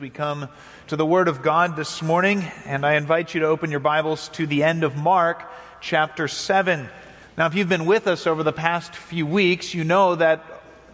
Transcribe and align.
We 0.00 0.10
come 0.10 0.48
to 0.88 0.96
the 0.96 1.06
Word 1.06 1.28
of 1.28 1.40
God 1.40 1.76
this 1.76 2.02
morning, 2.02 2.42
and 2.64 2.84
I 2.84 2.94
invite 2.94 3.32
you 3.32 3.40
to 3.42 3.46
open 3.46 3.70
your 3.70 3.78
Bibles 3.78 4.28
to 4.30 4.44
the 4.44 4.64
end 4.64 4.82
of 4.82 4.96
Mark 4.96 5.48
chapter 5.80 6.26
7. 6.26 6.88
Now, 7.38 7.46
if 7.46 7.54
you've 7.54 7.68
been 7.68 7.86
with 7.86 8.08
us 8.08 8.26
over 8.26 8.42
the 8.42 8.52
past 8.52 8.96
few 8.96 9.24
weeks, 9.24 9.72
you 9.72 9.84
know 9.84 10.16
that 10.16 10.44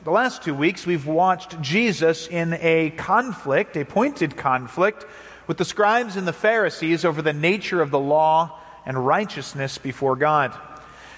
the 0.05 0.11
last 0.11 0.43
two 0.43 0.55
weeks 0.55 0.85
we've 0.85 1.07
watched 1.07 1.59
Jesus 1.63 2.27
in 2.27 2.59
a 2.61 2.91
conflict, 2.91 3.75
a 3.79 3.87
pointed 3.87 4.37
conflict, 4.37 5.07
with 5.47 5.57
the 5.57 5.65
scribes 5.65 6.17
and 6.17 6.29
the 6.29 6.35
Pharisees 6.35 7.07
over 7.07 7.23
the 7.23 7.33
nature 7.33 7.81
of 7.81 7.91
the 7.91 7.99
law 7.99 8.59
and 8.85 9.07
righteousness 9.07 9.79
before 9.79 10.17
God. 10.17 10.53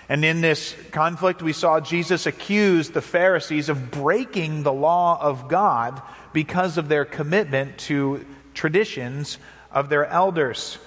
And 0.08 0.24
in 0.24 0.40
this 0.40 0.76
conflict, 0.92 1.42
we 1.42 1.52
saw 1.52 1.80
Jesus 1.80 2.26
accuse 2.26 2.90
the 2.90 3.02
Pharisees 3.02 3.68
of 3.68 3.90
breaking 3.90 4.62
the 4.62 4.72
law 4.72 5.18
of 5.20 5.48
God 5.48 6.00
because 6.32 6.78
of 6.78 6.88
their 6.88 7.04
commitment 7.04 7.78
to 7.78 8.24
traditions 8.54 9.38
of 9.70 9.88
their 9.88 10.06
elders. 10.06 10.78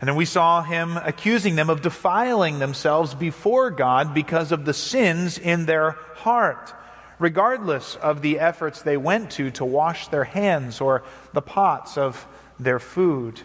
And 0.00 0.08
then 0.08 0.16
we 0.16 0.24
saw 0.24 0.62
him 0.62 0.96
accusing 0.96 1.54
them 1.54 1.70
of 1.70 1.82
defiling 1.82 2.58
themselves 2.58 3.14
before 3.14 3.70
God 3.70 4.14
because 4.14 4.50
of 4.50 4.64
the 4.64 4.74
sins 4.74 5.38
in 5.38 5.66
their 5.66 5.92
heart, 6.16 6.74
regardless 7.20 7.94
of 7.96 8.20
the 8.20 8.40
efforts 8.40 8.82
they 8.82 8.96
went 8.96 9.30
to 9.32 9.52
to 9.52 9.64
wash 9.64 10.08
their 10.08 10.24
hands 10.24 10.80
or 10.80 11.04
the 11.32 11.42
pots 11.42 11.96
of 11.96 12.26
their 12.58 12.80
food. 12.80 13.40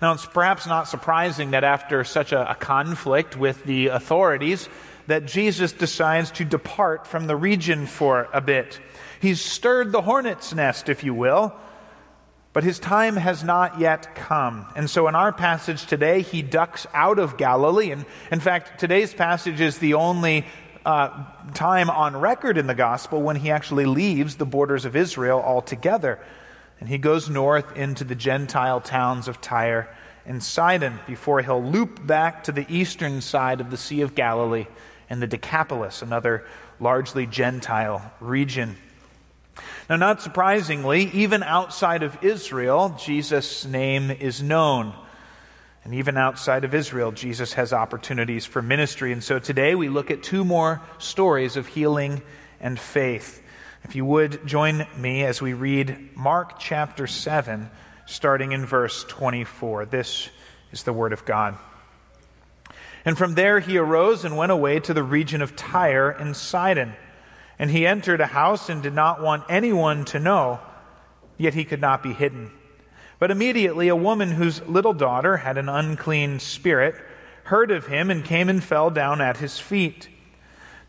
Now, 0.00 0.12
it's 0.12 0.26
perhaps 0.26 0.66
not 0.66 0.88
surprising 0.88 1.52
that 1.52 1.64
after 1.64 2.04
such 2.04 2.32
a, 2.32 2.50
a 2.50 2.54
conflict 2.54 3.36
with 3.36 3.64
the 3.64 3.88
authorities, 3.88 4.68
that 5.06 5.26
Jesus 5.26 5.72
decides 5.72 6.30
to 6.32 6.44
depart 6.44 7.06
from 7.06 7.26
the 7.26 7.36
region 7.36 7.86
for 7.86 8.28
a 8.32 8.40
bit. 8.40 8.78
He's 9.22 9.40
stirred 9.40 9.92
the 9.92 10.02
hornet's 10.02 10.52
nest, 10.52 10.88
if 10.88 11.04
you 11.04 11.14
will, 11.14 11.54
but 12.52 12.64
his 12.64 12.80
time 12.80 13.14
has 13.14 13.44
not 13.44 13.78
yet 13.78 14.16
come. 14.16 14.66
And 14.74 14.90
so 14.90 15.06
in 15.06 15.14
our 15.14 15.32
passage 15.32 15.86
today, 15.86 16.22
he 16.22 16.42
ducks 16.42 16.88
out 16.92 17.20
of 17.20 17.36
Galilee. 17.36 17.92
And 17.92 18.04
in 18.32 18.40
fact, 18.40 18.80
today's 18.80 19.14
passage 19.14 19.60
is 19.60 19.78
the 19.78 19.94
only 19.94 20.44
uh, 20.84 21.24
time 21.54 21.88
on 21.88 22.16
record 22.16 22.58
in 22.58 22.66
the 22.66 22.74
gospel 22.74 23.22
when 23.22 23.36
he 23.36 23.52
actually 23.52 23.86
leaves 23.86 24.34
the 24.34 24.44
borders 24.44 24.86
of 24.86 24.96
Israel 24.96 25.40
altogether. 25.40 26.18
And 26.80 26.88
he 26.88 26.98
goes 26.98 27.30
north 27.30 27.76
into 27.76 28.02
the 28.02 28.16
Gentile 28.16 28.80
towns 28.80 29.28
of 29.28 29.40
Tyre 29.40 29.88
and 30.26 30.42
Sidon 30.42 30.98
before 31.06 31.42
he'll 31.42 31.62
loop 31.62 32.04
back 32.04 32.42
to 32.44 32.52
the 32.52 32.66
eastern 32.68 33.20
side 33.20 33.60
of 33.60 33.70
the 33.70 33.76
Sea 33.76 34.00
of 34.00 34.16
Galilee 34.16 34.66
and 35.08 35.22
the 35.22 35.28
Decapolis, 35.28 36.02
another 36.02 36.44
largely 36.80 37.24
Gentile 37.24 38.12
region. 38.18 38.76
Now, 39.88 39.96
not 39.96 40.22
surprisingly, 40.22 41.10
even 41.12 41.42
outside 41.42 42.02
of 42.02 42.24
Israel, 42.24 42.96
Jesus' 42.98 43.64
name 43.64 44.10
is 44.10 44.42
known. 44.42 44.94
And 45.84 45.94
even 45.94 46.16
outside 46.16 46.64
of 46.64 46.74
Israel, 46.74 47.10
Jesus 47.12 47.54
has 47.54 47.72
opportunities 47.72 48.46
for 48.46 48.62
ministry. 48.62 49.12
And 49.12 49.22
so 49.22 49.38
today 49.38 49.74
we 49.74 49.88
look 49.88 50.10
at 50.10 50.22
two 50.22 50.44
more 50.44 50.80
stories 50.98 51.56
of 51.56 51.66
healing 51.66 52.22
and 52.60 52.78
faith. 52.78 53.42
If 53.84 53.96
you 53.96 54.04
would 54.04 54.46
join 54.46 54.86
me 54.96 55.24
as 55.24 55.42
we 55.42 55.54
read 55.54 56.16
Mark 56.16 56.60
chapter 56.60 57.08
7, 57.08 57.68
starting 58.06 58.52
in 58.52 58.64
verse 58.64 59.04
24. 59.04 59.86
This 59.86 60.28
is 60.70 60.84
the 60.84 60.92
Word 60.92 61.12
of 61.12 61.24
God. 61.24 61.56
And 63.04 63.18
from 63.18 63.34
there 63.34 63.58
he 63.58 63.78
arose 63.78 64.24
and 64.24 64.36
went 64.36 64.52
away 64.52 64.78
to 64.80 64.94
the 64.94 65.02
region 65.02 65.42
of 65.42 65.56
Tyre 65.56 66.10
and 66.10 66.36
Sidon. 66.36 66.94
And 67.58 67.70
he 67.70 67.86
entered 67.86 68.20
a 68.20 68.26
house 68.26 68.68
and 68.68 68.82
did 68.82 68.94
not 68.94 69.22
want 69.22 69.44
anyone 69.48 70.04
to 70.06 70.18
know, 70.18 70.60
yet 71.38 71.54
he 71.54 71.64
could 71.64 71.80
not 71.80 72.02
be 72.02 72.12
hidden. 72.12 72.50
But 73.18 73.30
immediately 73.30 73.88
a 73.88 73.96
woman 73.96 74.32
whose 74.32 74.62
little 74.62 74.94
daughter 74.94 75.36
had 75.36 75.58
an 75.58 75.68
unclean 75.68 76.40
spirit 76.40 76.94
heard 77.44 77.70
of 77.70 77.86
him 77.86 78.10
and 78.10 78.24
came 78.24 78.48
and 78.48 78.62
fell 78.62 78.90
down 78.90 79.20
at 79.20 79.36
his 79.36 79.58
feet. 79.58 80.08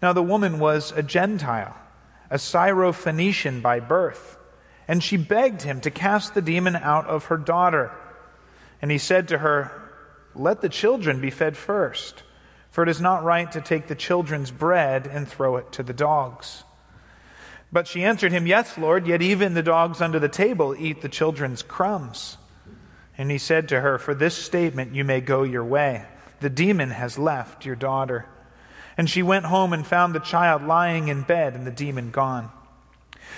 Now 0.01 0.13
the 0.13 0.24
woman 0.24 0.59
was 0.59 0.91
a 0.91 1.03
Gentile, 1.03 1.75
a 2.29 2.38
Syrophoenician 2.38 3.62
by 3.62 3.80
birth, 3.80 4.38
and 4.88 5.03
she 5.03 5.18
begged 5.18 5.62
him 5.62 5.81
to 5.81 5.91
cast 5.91 6.34
the 6.34 6.41
demon 6.41 6.75
out 6.75 7.07
of 7.07 7.25
her 7.25 7.38
daughter. 7.38 7.91
And 8.81 8.91
he 8.91 8.97
said 8.97 9.28
to 9.30 9.38
her, 9.38 9.72
Let 10.35 10.62
the 10.62 10.69
children 10.69 11.22
be 11.22 11.30
fed 11.30 11.56
first 11.56 12.24
for 12.74 12.82
it 12.82 12.90
is 12.90 13.00
not 13.00 13.24
right 13.24 13.52
to 13.52 13.62
take 13.62 13.86
the 13.86 13.94
children's 13.94 14.50
bread 14.50 15.06
and 15.06 15.28
throw 15.28 15.58
it 15.58 15.72
to 15.72 15.84
the 15.84 15.94
dogs. 15.94 16.64
But 17.72 17.88
she 17.88 18.04
answered 18.04 18.32
him, 18.32 18.48
Yes, 18.48 18.80
Lord, 18.80 19.06
yet 19.06 19.22
even 19.22 19.54
the 19.54 19.62
dogs 19.62 20.02
under 20.02 20.18
the 20.18 20.28
table 20.28 20.76
eat 20.76 21.04
the 21.04 21.08
children's 21.08 21.62
crumbs. 21.62 22.38
And 23.16 23.30
he 23.30 23.38
said 23.38 23.70
to 23.70 23.82
her, 23.82 24.00
For 24.00 24.16
this 24.16 24.34
statement 24.34 24.96
you 24.96 25.04
may 25.04 25.22
go 25.22 25.44
your 25.44 25.64
way. 25.64 26.08
The 26.40 26.50
demon 26.50 26.90
has 26.90 27.20
left 27.20 27.64
your 27.64 27.76
daughter. 27.76 28.26
And 28.98 29.08
she 29.08 29.22
went 29.22 29.46
home 29.46 29.72
and 29.72 29.86
found 29.86 30.16
the 30.16 30.20
child 30.20 30.64
lying 30.64 31.10
in 31.10 31.22
bed 31.22 31.54
and 31.54 31.68
the 31.68 31.72
demon 31.72 32.10
gone. 32.10 32.50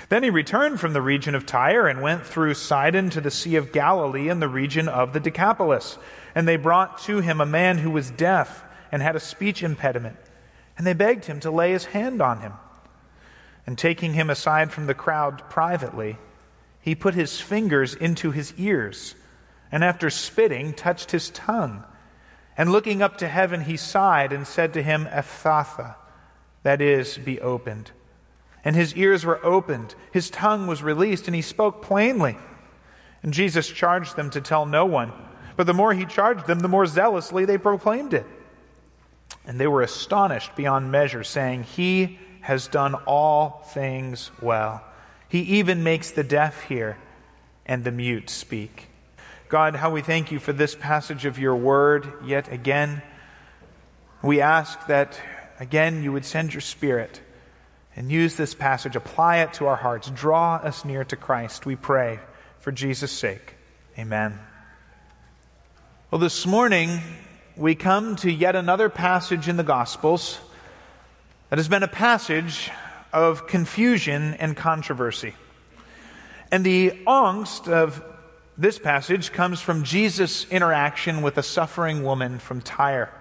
Then 0.08 0.24
he 0.24 0.30
returned 0.30 0.80
from 0.80 0.94
the 0.94 1.02
region 1.02 1.36
of 1.36 1.46
Tyre 1.46 1.88
and 1.88 2.02
went 2.02 2.26
through 2.26 2.54
Sidon 2.54 3.10
to 3.10 3.20
the 3.20 3.32
Sea 3.32 3.58
of 3.58 3.74
Galilee 3.74 4.30
in 4.30 4.40
the 4.40 4.48
region 4.48 4.88
of 4.88 5.12
the 5.12 5.20
Decapolis. 5.20 5.98
And 6.34 6.48
they 6.48 6.56
brought 6.56 7.00
to 7.00 7.20
him 7.20 7.42
a 7.42 7.46
man 7.46 7.80
who 7.80 7.92
was 7.92 8.10
deaf 8.10 8.62
and 8.96 9.04
had 9.04 9.18
a 9.18 9.20
speech 9.20 9.62
impediment, 9.62 10.16
and 10.78 10.88
they 10.88 10.94
begged 10.94 11.26
him 11.26 11.42
to 11.42 11.52
lay 11.52 11.74
his 11.74 11.84
hand 11.84 12.22
on 12.22 12.40
him. 12.40 12.54
And 13.68 13.78
taking 13.78 14.14
him 14.14 14.30
aside 14.30 14.72
from 14.72 14.86
the 14.86 14.94
crowd 14.94 15.50
privately, 15.50 16.18
he 16.80 16.96
put 16.96 17.14
his 17.14 17.42
fingers 17.42 17.94
into 17.94 18.32
his 18.32 18.54
ears, 18.54 19.16
and 19.70 19.84
after 19.84 20.10
spitting, 20.10 20.72
touched 20.72 21.12
his 21.12 21.30
tongue. 21.32 21.84
And 22.58 22.72
looking 22.72 23.02
up 23.02 23.18
to 23.18 23.28
heaven, 23.28 23.66
he 23.66 23.76
sighed 23.76 24.32
and 24.32 24.48
said 24.48 24.72
to 24.76 24.82
him, 24.82 25.08
Ephphatha, 25.08 25.96
that 26.64 26.80
is, 26.80 27.18
be 27.18 27.42
opened. 27.42 27.92
And 28.64 28.78
his 28.78 28.96
ears 28.96 29.26
were 29.26 29.46
opened, 29.46 29.94
his 30.14 30.30
tongue 30.30 30.68
was 30.68 30.82
released, 30.82 31.28
and 31.28 31.36
he 31.36 31.42
spoke 31.42 31.82
plainly. 31.82 32.38
And 33.24 33.34
Jesus 33.34 33.68
charged 33.68 34.16
them 34.16 34.30
to 34.30 34.40
tell 34.40 34.66
no 34.66 34.86
one. 34.86 35.12
But 35.58 35.68
the 35.68 35.74
more 35.74 35.94
he 35.94 36.06
charged 36.06 36.48
them, 36.48 36.62
the 36.62 36.70
more 36.70 36.86
zealously 36.86 37.44
they 37.44 37.58
proclaimed 37.58 38.14
it. 38.14 38.26
And 39.48 39.60
they 39.60 39.68
were 39.68 39.82
astonished 39.82 40.56
beyond 40.56 40.92
measure, 40.92 41.24
saying, 41.24 41.64
He 41.64 42.20
has 42.42 42.68
done 42.68 42.96
all 43.06 43.64
things 43.74 44.32
well. 44.42 44.84
He 45.28 45.40
even 45.42 45.84
makes 45.84 46.12
the 46.12 46.24
deaf 46.24 46.64
hear 46.64 46.98
and 47.66 47.84
the 47.84 47.92
mute 47.92 48.30
speak. 48.30 48.88
God, 49.50 49.76
how 49.76 49.92
we 49.92 50.02
thank 50.02 50.32
you 50.32 50.40
for 50.40 50.54
this 50.54 50.76
passage 50.76 51.26
of 51.26 51.38
your 51.38 51.56
word 51.56 52.12
yet 52.26 52.52
again. 52.52 53.02
We 54.22 54.42
ask 54.42 54.88
that, 54.88 55.20
again, 55.60 56.04
you 56.04 56.12
would 56.12 56.26
send 56.26 56.54
your 56.54 56.62
spirit 56.62 57.22
and 57.96 58.12
use 58.12 58.36
this 58.36 58.54
passage, 58.54 58.96
apply 58.96 59.38
it 59.38 59.54
to 59.54 59.68
our 59.68 59.76
hearts, 59.76 60.10
draw 60.10 60.56
us 60.56 60.84
near 60.84 61.04
to 61.06 61.16
Christ, 61.16 61.66
we 61.66 61.76
pray, 61.76 62.20
for 62.60 62.72
Jesus' 62.72 63.12
sake. 63.12 63.56
Amen. 63.98 64.40
Well, 66.12 66.20
this 66.20 66.46
morning, 66.46 67.02
we 67.58 67.74
come 67.74 68.18
to 68.18 68.30
yet 68.30 68.56
another 68.56 68.90
passage 68.90 69.48
in 69.48 69.56
the 69.56 69.64
Gospels 69.64 70.40
that 71.50 71.58
has 71.58 71.70
been 71.70 71.84
a 71.84 71.88
passage 71.88 72.70
of 73.14 73.48
confusion 73.48 74.34
and 74.34 74.58
controversy. 74.58 75.34
And 76.52 76.66
the 76.66 76.92
angst 77.08 77.70
of 77.70 78.04
this 78.58 78.78
passage 78.78 79.32
comes 79.32 79.62
from 79.62 79.84
Jesus' 79.84 80.46
interaction 80.52 81.22
with 81.22 81.38
a 81.38 81.44
suffering 81.44 82.04
woman 82.04 82.40
from 82.40 82.62
Tyre. 82.62 83.14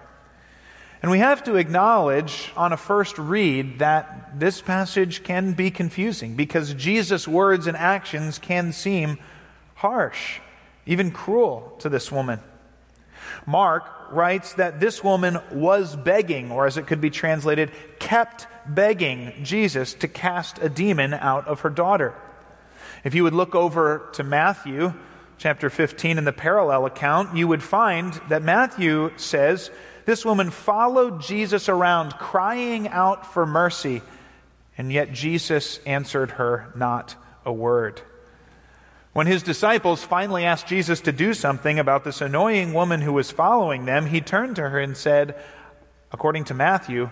And 1.01 1.13
we 1.13 1.19
have 1.19 1.45
to 1.45 1.55
acknowledge 1.55 2.51
on 2.57 2.73
a 2.73 2.77
first 2.77 3.19
read 3.19 3.79
that 3.79 4.41
this 4.41 4.61
passage 4.61 5.23
can 5.23 5.53
be 5.53 5.71
confusing 5.71 6.35
because 6.35 6.75
Jesus' 6.75 7.29
words 7.29 7.69
and 7.69 7.77
actions 7.77 8.39
can 8.41 8.73
seem 8.73 9.19
harsh, 9.75 10.41
even 10.87 11.13
cruel 11.13 11.77
to 11.81 11.89
this 11.89 12.11
woman. 12.11 12.41
Mark 13.47 13.94
writes 14.13 14.55
that 14.55 14.81
this 14.81 15.03
woman 15.03 15.39
was 15.51 15.97
begging, 15.97 16.51
or 16.51 16.67
as 16.67 16.77
it 16.77 16.87
could 16.87 17.01
be 17.01 17.11
translated, 17.11 17.71
kept 17.99 18.47
begging 18.67 19.33
Jesus 19.43 19.95
to 19.95 20.09
cast 20.09 20.59
a 20.59 20.69
demon 20.69 21.15
out 21.15 21.47
of 21.49 21.61
her 21.61 21.71
daughter. 21.71 22.15
If 23.05 23.15
you 23.15 23.23
would 23.25 23.35
look 23.35 23.55
over 23.55 24.09
to 24.15 24.25
Matthew, 24.25 24.95
chapter 25.39 25.69
15 25.69 26.19
in 26.19 26.25
the 26.25 26.33
parallel 26.33 26.87
account, 26.87 27.37
you 27.37 27.49
would 27.49 27.63
find 27.63 28.15
that 28.29 28.43
Matthew 28.43 29.13
says 29.17 29.71
this 30.07 30.25
woman 30.25 30.51
followed 30.51 31.21
Jesus 31.21 31.69
around 31.69 32.15
crying 32.15 32.89
out 32.89 33.33
for 33.33 33.47
mercy, 33.47 34.03
and 34.79 34.93
yet 34.93 35.13
Jesus 35.13 35.79
answered 35.87 36.33
her 36.33 36.73
not 36.77 37.15
a 37.45 37.53
word. 37.53 38.03
When 39.15 39.29
his 39.29 39.45
disciples 39.45 40.03
finally 40.03 40.45
asked 40.45 40.67
Jesus 40.67 41.01
to 41.03 41.13
do 41.13 41.35
something 41.35 41.79
about 41.79 42.03
this 42.03 42.21
annoying 42.21 42.73
woman 42.73 43.01
who 43.01 43.13
was 43.13 43.31
following 43.31 43.85
them, 43.85 44.07
he 44.07 44.21
turned 44.21 44.57
to 44.57 44.69
her 44.69 44.81
and 44.81 44.97
said, 44.97 45.37
according 46.11 46.45
to 46.47 46.55
Matthew, 46.55 47.11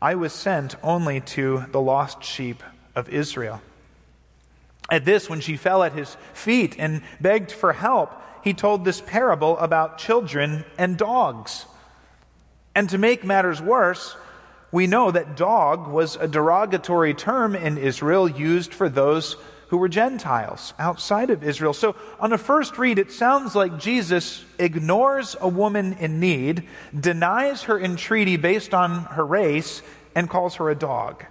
I 0.00 0.14
was 0.14 0.32
sent 0.32 0.76
only 0.82 1.20
to 1.20 1.66
the 1.72 1.80
lost 1.80 2.24
sheep 2.24 2.62
of 2.94 3.10
Israel. 3.10 3.60
At 4.88 5.04
this, 5.04 5.28
when 5.28 5.40
she 5.40 5.58
fell 5.58 5.82
at 5.82 5.92
his 5.92 6.16
feet 6.32 6.74
and 6.78 7.02
begged 7.20 7.52
for 7.52 7.74
help, 7.74 8.14
he 8.42 8.54
told 8.54 8.86
this 8.86 9.02
parable 9.02 9.58
about 9.58 9.98
children 9.98 10.64
and 10.78 10.96
dogs. 10.96 11.66
And 12.74 12.88
to 12.88 12.96
make 12.96 13.24
matters 13.24 13.60
worse, 13.60 14.16
we 14.72 14.86
know 14.86 15.10
that 15.10 15.36
dog 15.36 15.86
was 15.86 16.16
a 16.16 16.28
derogatory 16.28 17.12
term 17.12 17.54
in 17.54 17.76
Israel 17.76 18.26
used 18.26 18.72
for 18.72 18.88
those 18.88 19.36
who 19.68 19.78
were 19.78 19.88
Gentiles 19.88 20.74
outside 20.78 21.30
of 21.30 21.42
Israel. 21.42 21.72
So, 21.72 21.96
on 22.20 22.32
a 22.32 22.38
first 22.38 22.78
read, 22.78 22.98
it 22.98 23.10
sounds 23.10 23.54
like 23.54 23.78
Jesus 23.78 24.44
ignores 24.58 25.36
a 25.40 25.48
woman 25.48 25.94
in 25.94 26.20
need, 26.20 26.68
denies 26.98 27.64
her 27.64 27.78
entreaty 27.78 28.36
based 28.36 28.74
on 28.74 29.04
her 29.04 29.26
race, 29.26 29.82
and 30.14 30.30
calls 30.30 30.56
her 30.56 30.70
a 30.70 30.74
dog. 30.74 31.24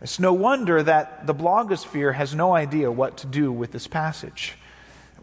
It's 0.00 0.18
no 0.18 0.32
wonder 0.32 0.82
that 0.82 1.26
the 1.26 1.34
blogosphere 1.34 2.14
has 2.14 2.34
no 2.34 2.54
idea 2.54 2.90
what 2.90 3.18
to 3.18 3.26
do 3.26 3.52
with 3.52 3.70
this 3.70 3.86
passage. 3.86 4.54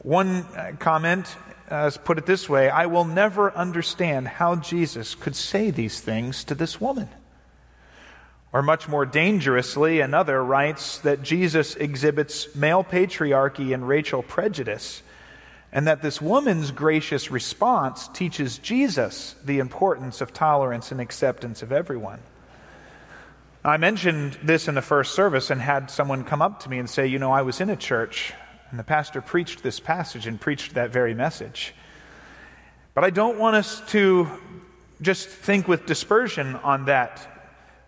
One 0.04 0.44
uh, 0.56 0.74
comment 0.80 1.36
uh, 1.70 1.92
put 2.04 2.18
it 2.18 2.26
this 2.26 2.48
way 2.48 2.70
I 2.70 2.86
will 2.86 3.06
never 3.06 3.52
understand 3.52 4.28
how 4.28 4.56
Jesus 4.56 5.16
could 5.16 5.36
say 5.36 5.72
these 5.72 6.00
things 6.00 6.44
to 6.46 6.56
this 6.56 6.80
woman. 6.80 7.10
Or 8.58 8.64
much 8.64 8.88
more 8.88 9.06
dangerously, 9.06 10.00
another 10.00 10.44
writes 10.44 10.98
that 11.02 11.22
Jesus 11.22 11.76
exhibits 11.76 12.56
male 12.56 12.84
patriarchy 12.84 13.72
and 13.72 13.88
racial 13.88 14.24
prejudice, 14.24 15.04
and 15.72 15.86
that 15.86 16.02
this 16.02 16.20
woman's 16.20 16.72
gracious 16.72 17.30
response 17.30 18.08
teaches 18.08 18.58
Jesus 18.58 19.36
the 19.46 19.60
importance 19.60 20.22
of 20.22 20.34
tolerance 20.34 20.92
and 20.92 21.00
acceptance 21.00 21.62
of 21.62 21.72
everyone. 21.72 22.18
I 23.64 23.78
mentioned 23.78 24.40
this 24.42 24.68
in 24.68 24.74
the 24.74 24.82
first 24.82 25.14
service 25.14 25.52
and 25.52 25.62
had 25.62 25.92
someone 25.92 26.24
come 26.24 26.42
up 26.42 26.62
to 26.62 26.70
me 26.70 26.80
and 26.80 26.90
say, 26.90 27.06
You 27.06 27.20
know, 27.20 27.32
I 27.32 27.44
was 27.44 27.62
in 27.62 27.70
a 27.70 27.76
church 27.76 28.34
and 28.72 28.80
the 28.80 28.84
pastor 28.84 29.22
preached 29.22 29.62
this 29.62 29.80
passage 29.80 30.26
and 30.26 30.42
preached 30.42 30.74
that 30.74 30.90
very 30.90 31.14
message. 31.14 31.76
But 32.96 33.04
I 33.04 33.12
don't 33.12 33.38
want 33.38 33.56
us 33.56 33.84
to 33.90 34.28
just 35.00 35.30
think 35.30 35.68
with 35.68 35.86
dispersion 35.86 36.56
on 36.56 36.86
that 36.86 37.37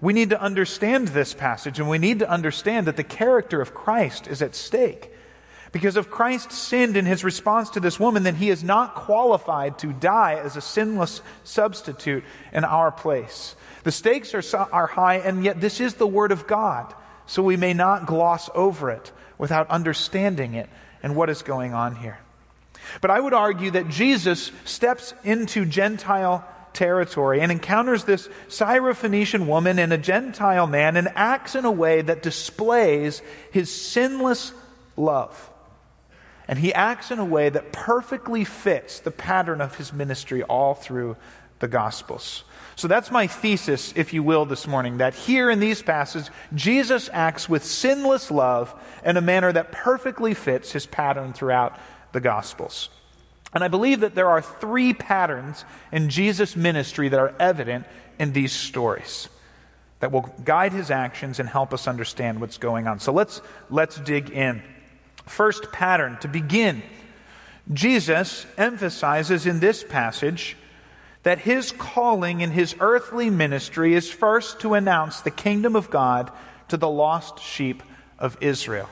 we 0.01 0.13
need 0.13 0.29
to 0.29 0.41
understand 0.41 1.09
this 1.09 1.33
passage, 1.33 1.79
and 1.79 1.89
we 1.89 1.97
need 1.97 2.19
to 2.19 2.29
understand 2.29 2.87
that 2.87 2.95
the 2.95 3.03
character 3.03 3.61
of 3.61 3.73
Christ 3.73 4.27
is 4.27 4.41
at 4.41 4.55
stake. 4.55 5.11
Because 5.71 5.97
if 5.97 6.09
Christ 6.09 6.51
sinned 6.51 6.97
in 6.97 7.05
his 7.05 7.23
response 7.23 7.71
to 7.71 7.79
this 7.79 7.99
woman, 7.99 8.23
then 8.23 8.35
he 8.35 8.49
is 8.49 8.63
not 8.63 8.95
qualified 8.95 9.77
to 9.79 9.93
die 9.93 10.35
as 10.35 10.55
a 10.55 10.61
sinless 10.61 11.21
substitute 11.43 12.23
in 12.53 12.63
our 12.63 12.91
place. 12.91 13.55
The 13.83 13.91
stakes 13.91 14.33
are, 14.33 14.67
are 14.71 14.87
high, 14.87 15.17
and 15.17 15.43
yet 15.43 15.61
this 15.61 15.79
is 15.79 15.95
the 15.95 16.07
Word 16.07 16.31
of 16.31 16.47
God, 16.47 16.93
so 17.27 17.43
we 17.43 17.57
may 17.57 17.73
not 17.73 18.07
gloss 18.07 18.49
over 18.55 18.89
it 18.89 19.11
without 19.37 19.69
understanding 19.69 20.55
it 20.55 20.69
and 21.03 21.15
what 21.15 21.29
is 21.29 21.43
going 21.43 21.73
on 21.73 21.95
here. 21.97 22.19
But 23.01 23.11
I 23.11 23.19
would 23.19 23.33
argue 23.33 23.71
that 23.71 23.89
Jesus 23.89 24.51
steps 24.65 25.13
into 25.23 25.65
Gentile 25.65 26.47
territory 26.73 27.41
and 27.41 27.51
encounters 27.51 28.03
this 28.03 28.29
Syrophoenician 28.47 29.47
woman 29.47 29.79
and 29.79 29.91
a 29.91 29.97
Gentile 29.97 30.67
man 30.67 30.97
and 30.97 31.09
acts 31.15 31.55
in 31.55 31.65
a 31.65 31.71
way 31.71 32.01
that 32.01 32.23
displays 32.23 33.21
his 33.51 33.73
sinless 33.73 34.53
love. 34.95 35.49
And 36.47 36.57
he 36.57 36.73
acts 36.73 37.11
in 37.11 37.19
a 37.19 37.25
way 37.25 37.49
that 37.49 37.71
perfectly 37.71 38.43
fits 38.43 38.99
the 38.99 39.11
pattern 39.11 39.61
of 39.61 39.75
his 39.75 39.93
ministry 39.93 40.41
all 40.43 40.73
through 40.73 41.15
the 41.59 41.67
Gospels. 41.67 42.43
So 42.75 42.87
that's 42.87 43.11
my 43.11 43.27
thesis, 43.27 43.93
if 43.95 44.13
you 44.13 44.23
will, 44.23 44.45
this 44.45 44.65
morning 44.65 44.97
that 44.97 45.13
here 45.13 45.49
in 45.49 45.59
these 45.59 45.81
passages, 45.81 46.31
Jesus 46.55 47.09
acts 47.11 47.49
with 47.49 47.63
sinless 47.63 48.31
love 48.31 48.73
in 49.03 49.17
a 49.17 49.21
manner 49.21 49.51
that 49.51 49.71
perfectly 49.71 50.33
fits 50.33 50.71
his 50.71 50.85
pattern 50.85 51.33
throughout 51.33 51.77
the 52.13 52.21
Gospels. 52.21 52.89
And 53.53 53.63
I 53.63 53.67
believe 53.67 54.01
that 54.01 54.15
there 54.15 54.29
are 54.29 54.41
three 54.41 54.93
patterns 54.93 55.65
in 55.91 56.09
Jesus' 56.09 56.55
ministry 56.55 57.09
that 57.09 57.19
are 57.19 57.33
evident 57.39 57.85
in 58.19 58.33
these 58.33 58.51
stories 58.51 59.29
that 59.99 60.11
will 60.11 60.33
guide 60.43 60.71
his 60.71 60.91
actions 60.91 61.39
and 61.39 61.49
help 61.49 61.73
us 61.73 61.87
understand 61.87 62.39
what's 62.39 62.57
going 62.57 62.87
on. 62.87 62.99
So 62.99 63.11
let's, 63.11 63.41
let's 63.69 63.97
dig 63.97 64.29
in. 64.29 64.61
First 65.25 65.71
pattern 65.71 66.17
to 66.21 66.27
begin, 66.27 66.81
Jesus 67.71 68.45
emphasizes 68.57 69.45
in 69.45 69.59
this 69.59 69.83
passage 69.83 70.55
that 71.23 71.39
his 71.39 71.71
calling 71.71 72.41
in 72.41 72.51
his 72.51 72.75
earthly 72.79 73.29
ministry 73.29 73.93
is 73.93 74.09
first 74.09 74.61
to 74.61 74.73
announce 74.73 75.21
the 75.21 75.31
kingdom 75.31 75.75
of 75.75 75.89
God 75.89 76.31
to 76.69 76.77
the 76.77 76.89
lost 76.89 77.39
sheep 77.39 77.83
of 78.17 78.37
Israel. 78.41 78.89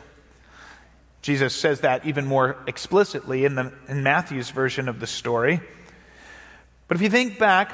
Jesus 1.28 1.54
says 1.54 1.82
that 1.82 2.06
even 2.06 2.26
more 2.26 2.56
explicitly 2.68 3.44
in, 3.44 3.56
the, 3.56 3.74
in 3.90 4.02
Matthew's 4.02 4.50
version 4.50 4.88
of 4.88 5.02
the 5.02 5.08
story. 5.08 5.60
But 6.88 6.96
if 6.96 7.02
you 7.02 7.10
think 7.10 7.38
back, 7.38 7.74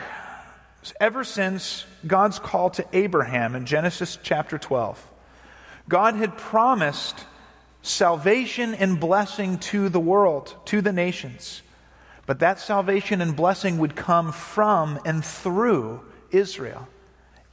ever 1.00 1.24
since 1.24 1.86
God's 2.08 2.40
call 2.40 2.72
to 2.72 2.86
Abraham 2.94 3.56
in 3.56 3.68
Genesis 3.68 4.18
chapter 4.24 4.58
12, 4.58 5.08
God 5.88 6.16
had 6.16 6.36
promised 6.36 7.26
salvation 7.84 8.74
and 8.74 9.00
blessing 9.00 9.60
to 9.60 9.88
the 9.88 10.00
world, 10.00 10.56
to 10.66 10.82
the 10.82 10.92
nations. 10.92 11.62
But 12.26 12.40
that 12.40 12.60
salvation 12.60 13.22
and 13.22 13.36
blessing 13.36 13.78
would 13.78 13.96
come 13.96 14.32
from 14.32 15.00
and 15.06 15.24
through 15.24 16.02
Israel, 16.32 16.88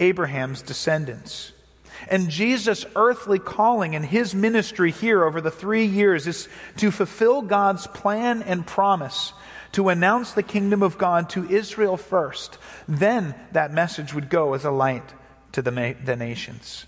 Abraham's 0.01 0.63
descendants. 0.63 1.53
And 2.09 2.31
Jesus' 2.31 2.87
earthly 2.97 3.39
calling 3.39 3.95
and 3.95 4.05
his 4.05 4.35
ministry 4.35 4.91
here 4.91 5.25
over 5.25 5.41
the 5.41 5.51
three 5.51 5.85
years 5.85 6.27
is 6.27 6.49
to 6.79 6.91
fulfill 6.91 7.43
God's 7.43 7.87
plan 7.87 8.43
and 8.43 8.67
promise 8.67 9.33
to 9.73 9.89
announce 9.89 10.33
the 10.33 10.43
kingdom 10.43 10.83
of 10.83 10.99
God 10.99 11.31
to 11.31 11.49
Israel 11.49 11.97
first. 11.97 12.59
Then 12.89 13.35
that 13.53 13.73
message 13.73 14.15
would 14.15 14.29
go 14.29 14.55
as 14.55 14.65
a 14.65 14.71
light 14.71 15.15
to 15.53 15.63
the, 15.63 15.97
the 16.05 16.17
nations. 16.17 16.87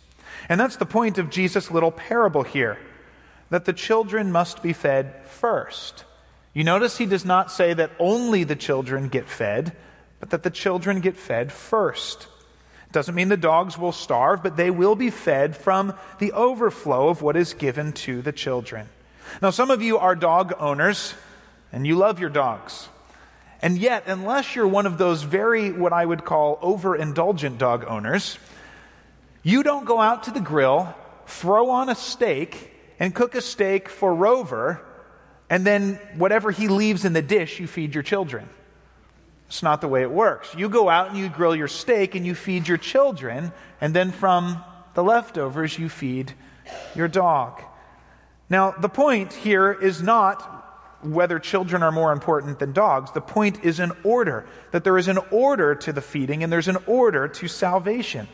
And 0.48 0.60
that's 0.60 0.76
the 0.76 0.86
point 0.86 1.18
of 1.18 1.30
Jesus' 1.30 1.70
little 1.70 1.92
parable 1.92 2.42
here 2.42 2.78
that 3.50 3.66
the 3.66 3.72
children 3.72 4.32
must 4.32 4.62
be 4.62 4.72
fed 4.72 5.26
first. 5.26 6.04
You 6.54 6.64
notice 6.64 6.96
he 6.96 7.06
does 7.06 7.24
not 7.24 7.52
say 7.52 7.74
that 7.74 7.90
only 7.98 8.44
the 8.44 8.56
children 8.56 9.08
get 9.08 9.28
fed, 9.28 9.76
but 10.20 10.30
that 10.30 10.42
the 10.42 10.50
children 10.50 11.00
get 11.00 11.16
fed 11.16 11.52
first. 11.52 12.28
Doesn't 12.92 13.14
mean 13.14 13.28
the 13.28 13.36
dogs 13.36 13.78
will 13.78 13.92
starve, 13.92 14.42
but 14.42 14.56
they 14.56 14.70
will 14.70 14.94
be 14.94 15.10
fed 15.10 15.56
from 15.56 15.94
the 16.18 16.32
overflow 16.32 17.08
of 17.08 17.22
what 17.22 17.36
is 17.36 17.54
given 17.54 17.92
to 17.92 18.20
the 18.20 18.32
children. 18.32 18.88
Now, 19.40 19.50
some 19.50 19.70
of 19.70 19.82
you 19.82 19.98
are 19.98 20.14
dog 20.14 20.52
owners, 20.58 21.14
and 21.72 21.86
you 21.86 21.96
love 21.96 22.20
your 22.20 22.28
dogs. 22.28 22.88
And 23.62 23.78
yet, 23.78 24.04
unless 24.06 24.54
you're 24.54 24.68
one 24.68 24.86
of 24.86 24.98
those 24.98 25.22
very, 25.22 25.72
what 25.72 25.92
I 25.92 26.04
would 26.04 26.24
call, 26.24 26.58
overindulgent 26.58 27.58
dog 27.58 27.84
owners, 27.88 28.38
you 29.42 29.62
don't 29.62 29.86
go 29.86 30.00
out 30.00 30.24
to 30.24 30.30
the 30.30 30.40
grill, 30.40 30.94
throw 31.26 31.70
on 31.70 31.88
a 31.88 31.94
steak, 31.94 32.72
and 32.98 33.14
cook 33.14 33.34
a 33.34 33.40
steak 33.40 33.88
for 33.88 34.14
Rover, 34.14 34.84
and 35.48 35.64
then 35.64 35.94
whatever 36.16 36.50
he 36.50 36.68
leaves 36.68 37.04
in 37.04 37.14
the 37.14 37.22
dish, 37.22 37.58
you 37.58 37.66
feed 37.66 37.94
your 37.94 38.02
children. 38.02 38.48
It's 39.52 39.62
not 39.62 39.82
the 39.82 39.88
way 39.88 40.00
it 40.00 40.10
works. 40.10 40.54
You 40.56 40.70
go 40.70 40.88
out 40.88 41.10
and 41.10 41.18
you 41.18 41.28
grill 41.28 41.54
your 41.54 41.68
steak 41.68 42.14
and 42.14 42.24
you 42.24 42.34
feed 42.34 42.66
your 42.66 42.78
children, 42.78 43.52
and 43.82 43.94
then 43.94 44.10
from 44.10 44.64
the 44.94 45.04
leftovers, 45.04 45.78
you 45.78 45.90
feed 45.90 46.32
your 46.94 47.06
dog. 47.06 47.62
Now, 48.48 48.70
the 48.70 48.88
point 48.88 49.34
here 49.34 49.70
is 49.70 50.02
not 50.02 50.40
whether 51.02 51.38
children 51.38 51.82
are 51.82 51.92
more 51.92 52.12
important 52.12 52.60
than 52.60 52.72
dogs. 52.72 53.12
The 53.12 53.20
point 53.20 53.62
is 53.62 53.78
an 53.78 53.92
order, 54.04 54.46
that 54.70 54.84
there 54.84 54.96
is 54.96 55.08
an 55.08 55.18
order 55.30 55.74
to 55.74 55.92
the 55.92 56.00
feeding 56.00 56.42
and 56.42 56.50
there's 56.50 56.68
an 56.68 56.78
order 56.86 57.28
to 57.28 57.46
salvation. 57.46 58.28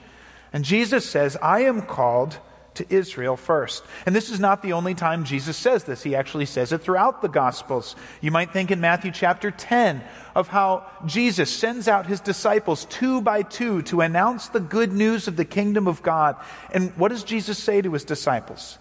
And 0.52 0.64
Jesus 0.64 1.04
says, 1.04 1.36
I 1.42 1.62
am 1.62 1.82
called 1.82 2.38
to 2.78 2.86
Israel 2.92 3.36
first. 3.36 3.84
And 4.06 4.16
this 4.16 4.30
is 4.30 4.40
not 4.40 4.62
the 4.62 4.72
only 4.72 4.94
time 4.94 5.24
Jesus 5.24 5.56
says 5.56 5.84
this. 5.84 6.02
He 6.02 6.16
actually 6.16 6.46
says 6.46 6.72
it 6.72 6.78
throughout 6.78 7.22
the 7.22 7.28
Gospels. 7.28 7.94
You 8.20 8.30
might 8.30 8.52
think 8.52 8.70
in 8.70 8.80
Matthew 8.80 9.12
chapter 9.12 9.50
10 9.50 10.02
of 10.34 10.48
how 10.48 10.86
Jesus 11.06 11.50
sends 11.50 11.86
out 11.86 12.06
his 12.06 12.20
disciples 12.20 12.86
two 12.86 13.20
by 13.20 13.42
two 13.42 13.82
to 13.82 14.00
announce 14.00 14.48
the 14.48 14.60
good 14.60 14.92
news 14.92 15.28
of 15.28 15.36
the 15.36 15.44
kingdom 15.44 15.86
of 15.86 16.02
God. 16.02 16.36
And 16.72 16.96
what 16.96 17.08
does 17.08 17.24
Jesus 17.24 17.58
say 17.58 17.82
to 17.82 17.92
his 17.92 18.04
disciples? 18.04 18.78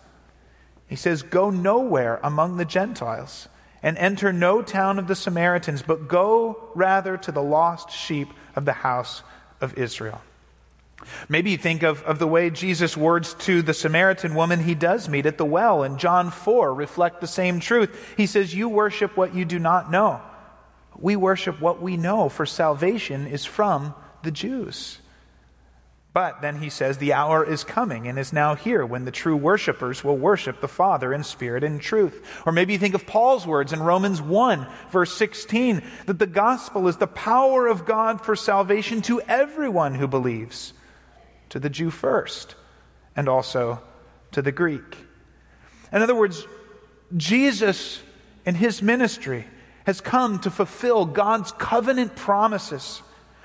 He 0.88 0.96
says, 0.96 1.22
Go 1.22 1.50
nowhere 1.50 2.20
among 2.24 2.58
the 2.58 2.66
Gentiles 2.66 3.50
and 3.84 3.98
enter 3.98 4.34
no 4.34 4.62
town 4.62 5.00
of 5.00 5.08
the 5.08 5.16
Samaritans, 5.16 5.82
but 5.82 6.08
go 6.08 6.70
rather 6.74 7.18
to 7.18 7.32
the 7.32 7.44
lost 7.44 7.92
sheep 7.92 8.30
of 8.56 8.66
the 8.66 8.74
house 8.74 9.22
of 9.62 9.78
Israel. 9.78 10.22
Maybe 11.30 11.52
you 11.52 11.58
think 11.58 11.84
of, 11.84 12.02
of 12.04 12.20
the 12.20 12.28
way 12.28 12.50
Jesus' 12.50 12.98
words 12.98 13.36
to 13.42 13.62
the 13.62 13.74
Samaritan 13.74 14.34
woman 14.34 14.64
he 14.64 14.76
does 14.76 15.08
meet 15.08 15.26
at 15.26 15.38
the 15.38 15.46
well 15.46 15.84
in 15.84 15.98
John 15.98 16.32
4 16.32 16.74
reflect 16.74 17.22
the 17.22 17.28
same 17.28 17.60
truth. 17.60 18.14
He 18.18 18.26
says, 18.26 18.54
You 18.54 18.68
worship 18.68 19.16
what 19.16 19.36
you 19.36 19.46
do 19.46 19.60
not 19.60 19.92
know. 19.92 20.22
We 20.98 21.16
worship 21.16 21.62
what 21.62 21.82
we 21.82 21.98
know, 21.98 22.30
for 22.30 22.46
salvation 22.46 23.28
is 23.28 23.46
from 23.46 23.94
the 24.24 24.32
Jews. 24.32 24.98
But 26.18 26.42
then 26.42 26.60
he 26.60 26.72
says, 26.72 26.98
The 26.98 27.14
hour 27.14 27.46
is 27.46 27.64
coming 27.64 28.08
and 28.08 28.18
is 28.18 28.34
now 28.34 28.56
here 28.56 28.84
when 28.84 29.06
the 29.06 29.12
true 29.12 29.36
worshippers 29.36 30.04
will 30.04 30.18
worship 30.18 30.62
the 30.62 30.68
Father 30.68 31.14
in 31.14 31.24
spirit 31.24 31.64
and 31.64 31.80
truth. 31.80 32.26
Or 32.44 32.52
maybe 32.52 32.74
you 32.74 32.80
think 32.80 32.96
of 32.96 33.06
Paul's 33.06 33.46
words 33.46 33.72
in 33.72 33.84
Romans 33.84 34.20
1, 34.20 34.66
verse 34.90 35.14
16, 35.14 35.84
that 36.08 36.18
the 36.18 36.26
gospel 36.26 36.88
is 36.88 36.98
the 36.98 37.06
power 37.06 37.68
of 37.68 37.86
God 37.86 38.26
for 38.26 38.36
salvation 38.36 39.04
to 39.04 39.22
everyone 39.22 39.94
who 39.94 40.08
believes, 40.08 40.74
to 41.50 41.60
the 41.60 41.70
Jew 41.70 41.90
first, 41.90 42.56
and 43.16 43.28
also 43.28 43.82
to 44.32 44.42
the 44.42 44.52
Greek. 44.52 44.98
In 45.92 46.02
other 46.02 46.16
words, 46.16 46.46
Jesus 47.16 48.02
in 48.46 48.56
his 48.56 48.82
ministry 48.82 49.46
has 49.86 50.02
come 50.02 50.40
to 50.40 50.52
fulfill 50.52 51.06
God's 51.06 51.52
covenant 51.54 52.16
promises 52.16 53.02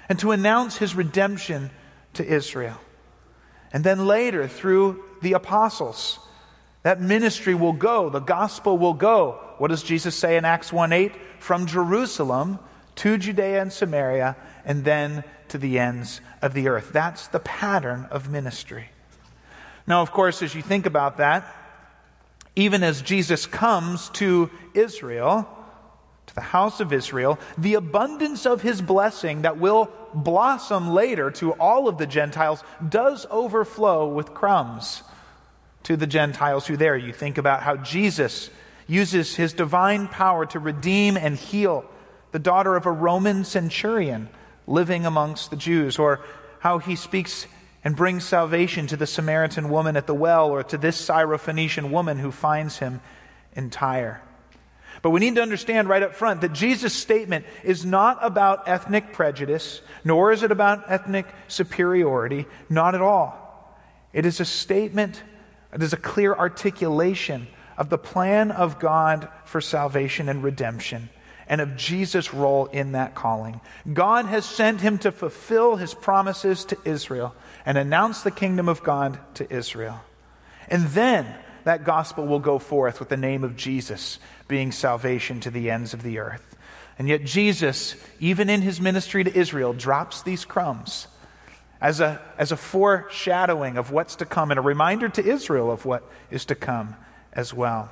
and 0.09 0.19
to 0.19 0.33
announce 0.33 0.77
his 0.77 0.95
redemption 0.95 1.71
to 2.15 2.27
Israel. 2.27 2.79
And 3.73 3.85
then 3.85 4.07
later, 4.07 4.49
through 4.49 5.03
the 5.23 5.33
apostles, 5.33 6.19
that 6.83 7.01
ministry 7.01 7.55
will 7.55 7.73
go, 7.73 8.11
the 8.11 8.21
gospel 8.21 8.77
will 8.77 8.95
go. 8.95 9.41
What 9.59 9.69
does 9.69 9.83
Jesus 9.83 10.17
say 10.17 10.37
in 10.37 10.45
Acts 10.45 10.73
1 10.73 10.93
8? 10.93 11.13
From 11.39 11.67
Jerusalem 11.67 12.59
to 12.97 13.17
Judea 13.17 13.63
and 13.63 13.73
Samaria, 13.73 14.37
and 14.65 14.85
then 14.85 15.25
to 15.53 15.59
the 15.59 15.79
ends 15.79 16.21
of 16.41 16.55
the 16.55 16.67
earth. 16.69 16.91
That's 16.93 17.29
the 17.29 17.39
pattern 17.39 18.09
of 18.11 18.31
ministry. 18.31 18.89
Now, 19.87 20.01
of 20.01 20.11
course, 20.11 20.43
as 20.43 20.55
you 20.55 20.63
think 20.63 20.87
about 20.87 21.19
that, 21.19 21.45
even 22.57 22.83
as 22.83 23.03
Jesus 23.03 23.45
comes 23.45 24.09
to 24.11 24.51
Israel, 24.73 25.47
to 26.27 26.35
the 26.35 26.41
house 26.41 26.81
of 26.81 26.91
Israel, 26.91 27.39
the 27.59 27.75
abundance 27.75 28.47
of 28.47 28.63
his 28.63 28.81
blessing 28.81 29.43
that 29.43 29.59
will 29.59 29.91
blossom 30.15 30.91
later 30.91 31.31
to 31.33 31.53
all 31.53 31.87
of 31.87 31.99
the 31.99 32.07
Gentiles 32.07 32.65
does 32.89 33.27
overflow 33.31 34.09
with 34.09 34.33
crumbs 34.33 35.03
to 35.83 35.99
the 35.99 36.07
Gentiles 36.07 36.67
who 36.67 36.79
there. 36.79 36.97
You 36.97 37.13
think 37.13 37.37
about 37.37 37.63
how 37.63 37.77
Jesus 37.77 38.49
uses 38.87 39.37
his 39.37 39.53
divine 39.53 40.09
power 40.09 40.47
to 40.47 40.59
redeem 40.59 41.19
and 41.19 41.37
heal 41.37 41.85
the 42.31 42.39
daughter 42.39 42.75
of 42.75 42.87
a 42.87 42.91
Roman 42.91 43.45
centurion 43.45 44.31
living 44.67 45.07
amongst 45.07 45.51
the 45.51 45.57
Jews, 45.57 45.99
or 45.99 46.21
how 46.61 46.79
he 46.79 46.97
speaks 46.97 47.47
and 47.85 47.97
brings 47.97 48.25
salvation 48.25 48.87
to 48.87 48.97
the 48.97 49.07
Samaritan 49.07 49.69
woman 49.69 49.97
at 49.97 50.07
the 50.07 50.15
well, 50.15 50.51
or 50.51 50.63
to 50.63 50.79
this 50.79 51.01
Syrophoenician 51.09 51.91
woman 51.91 52.19
who 52.19 52.31
finds 52.31 52.79
him 52.79 53.01
in 53.55 53.71
Tyre. 53.71 54.23
But 55.03 55.11
we 55.11 55.21
need 55.21 55.35
to 55.35 55.43
understand 55.43 55.89
right 55.89 56.03
up 56.03 56.15
front 56.15 56.43
that 56.43 56.53
Jesus' 56.53 56.95
statement 56.95 57.45
is 57.65 57.85
not 57.85 58.19
about 58.21 58.69
ethnic 58.69 59.13
prejudice, 59.13 59.81
nor 60.05 60.31
is 60.31 60.45
it 60.45 60.53
about 60.53 60.91
ethnic 60.91 61.27
superiority, 61.49 62.47
not 62.71 62.95
at 62.95 63.03
all. 63.03 63.39
It 64.13 64.27
is 64.27 64.39
a 64.39 64.45
statement, 64.45 65.21
it 65.73 65.83
is 65.83 65.93
a 65.93 65.97
clear 65.97 66.35
articulation 66.35 67.49
of 67.77 67.89
the 67.89 67.99
plan 67.99 68.53
of 68.53 68.79
God 68.79 69.29
for 69.45 69.61
salvation 69.61 70.29
and 70.29 70.45
redemption 70.45 71.09
and 71.53 71.61
of 71.61 71.77
Jesus' 71.77 72.33
role 72.33 72.65
in 72.65 72.93
that 72.93 73.15
calling. 73.15 73.61
God 73.93 74.25
has 74.25 74.47
sent 74.47 74.81
him 74.81 74.97
to 75.01 75.13
fulfill 75.13 75.77
his 75.77 75.93
promises 75.93 76.65
to 76.65 76.79
Israel 76.83 77.35
and 77.67 77.77
announce 77.77 78.23
the 78.23 78.31
kingdom 78.31 78.71
of 78.71 78.83
God 78.83 79.19
to 79.35 79.55
Israel. 79.55 80.01
And 80.69 80.87
then 80.89 81.27
that 81.65 81.85
gospel 81.85 82.27
will 82.27 82.39
go 82.39 82.59
forth 82.59 83.01
with 83.01 83.11
the 83.11 83.19
name 83.19 83.45
of 83.45 83.55
Jesus 83.55 84.19
being 84.49 84.73
salvation 84.73 85.41
to 85.41 85.51
the 85.51 85.71
ends 85.71 85.93
of 85.93 86.03
the 86.03 86.21
earth. 86.21 86.57
And 86.99 87.07
yet, 87.07 87.23
Jesus, 87.23 87.97
even 88.19 88.49
in 88.49 88.63
his 88.63 88.81
ministry 88.81 89.23
to 89.23 89.39
Israel, 89.39 89.75
drops 89.75 90.23
these 90.23 90.47
crumbs 90.47 91.07
as 91.83 92.01
a, 92.01 92.19
as 92.39 92.51
a 92.51 92.57
foreshadowing 92.57 93.77
of 93.77 93.91
what's 93.91 94.17
to 94.17 94.25
come 94.25 94.53
and 94.53 94.59
a 94.59 94.63
reminder 94.63 95.11
to 95.11 95.23
Israel 95.23 95.71
of 95.71 95.85
what 95.85 96.03
is 96.31 96.47
to 96.47 96.55
come 96.55 96.97
as 97.35 97.53
well. 97.53 97.91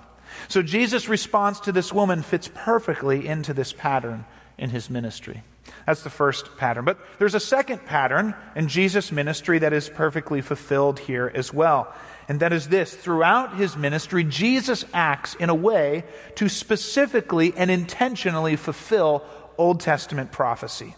So, 0.49 0.63
Jesus' 0.63 1.09
response 1.09 1.61
to 1.61 1.73
this 1.73 1.93
woman 1.93 2.23
fits 2.23 2.51
perfectly 2.53 3.27
into 3.27 3.55
this 3.55 3.73
pattern 3.73 4.25
in 4.59 4.71
his 4.71 4.91
ministry. 4.91 5.43
That's 5.87 6.03
the 6.03 6.11
first 6.11 6.57
pattern. 6.57 6.85
But 6.85 6.99
there's 7.19 7.35
a 7.35 7.41
second 7.41 7.87
pattern 7.87 8.35
in 8.57 8.69
Jesus' 8.69 9.13
ministry 9.13 9.61
that 9.61 9.73
is 9.73 9.89
perfectly 9.89 10.41
fulfilled 10.41 10.99
here 10.99 11.31
as 11.35 11.53
well 11.53 11.95
and 12.31 12.39
that 12.39 12.53
is 12.53 12.69
this 12.69 12.95
throughout 12.95 13.57
his 13.57 13.77
ministry, 13.77 14.23
Jesus 14.23 14.85
acts 14.95 15.35
in 15.35 15.51
a 15.51 15.55
way 15.55 16.05
to 16.37 16.49
specifically 16.49 17.53
and 17.57 17.73
intentionally 17.73 18.55
fulfill 18.55 19.25
Old 19.59 19.81
Testament 19.81 20.31
prophecy, 20.31 20.95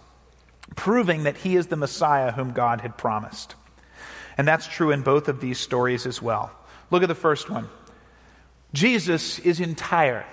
proving 0.77 1.23
that 1.23 1.39
he 1.39 1.57
is 1.57 1.69
the 1.69 1.77
Messiah 1.77 2.33
whom 2.33 2.53
God 2.53 2.83
had 2.83 2.99
promised. 2.99 3.55
And 4.37 4.47
that's 4.47 4.67
true 4.67 4.91
in 4.91 5.01
both 5.01 5.27
of 5.29 5.41
these 5.41 5.59
stories 5.59 6.05
as 6.05 6.21
well. 6.21 6.51
Look 6.91 7.03
at 7.03 7.09
the 7.09 7.15
first 7.15 7.49
one 7.49 7.67
Jesus 8.73 9.39
is 9.39 9.61
in 9.61 9.75
Tyre. 9.75 10.27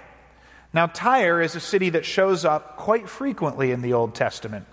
Now, 0.74 0.88
Tyre 0.88 1.42
is 1.42 1.56
a 1.56 1.60
city 1.60 1.90
that 1.92 2.06
shows 2.06 2.46
up 2.46 2.78
quite 2.78 3.10
frequently 3.10 3.72
in 3.72 3.82
the 3.82 3.94
Old 3.94 4.16
Testament. 4.16 4.66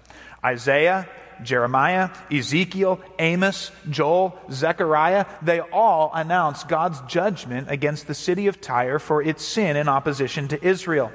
Isaiah 0.45 1.09
Jeremiah, 1.43 2.11
Ezekiel, 2.31 3.01
Amos, 3.19 3.71
Joel, 3.91 4.39
Zechariah, 4.51 5.27
they 5.43 5.61
all 5.61 6.11
announce 6.15 6.65
God's 6.65 7.01
judgment 7.03 7.71
against 7.71 8.07
the 8.07 8.15
city 8.15 8.47
of 8.47 8.61
Tyre 8.61 8.99
for 8.99 9.23
its 9.23 9.45
sin 9.45 9.77
in 9.77 9.89
opposition 9.89 10.49
to 10.49 10.67
Israel. 10.67 11.13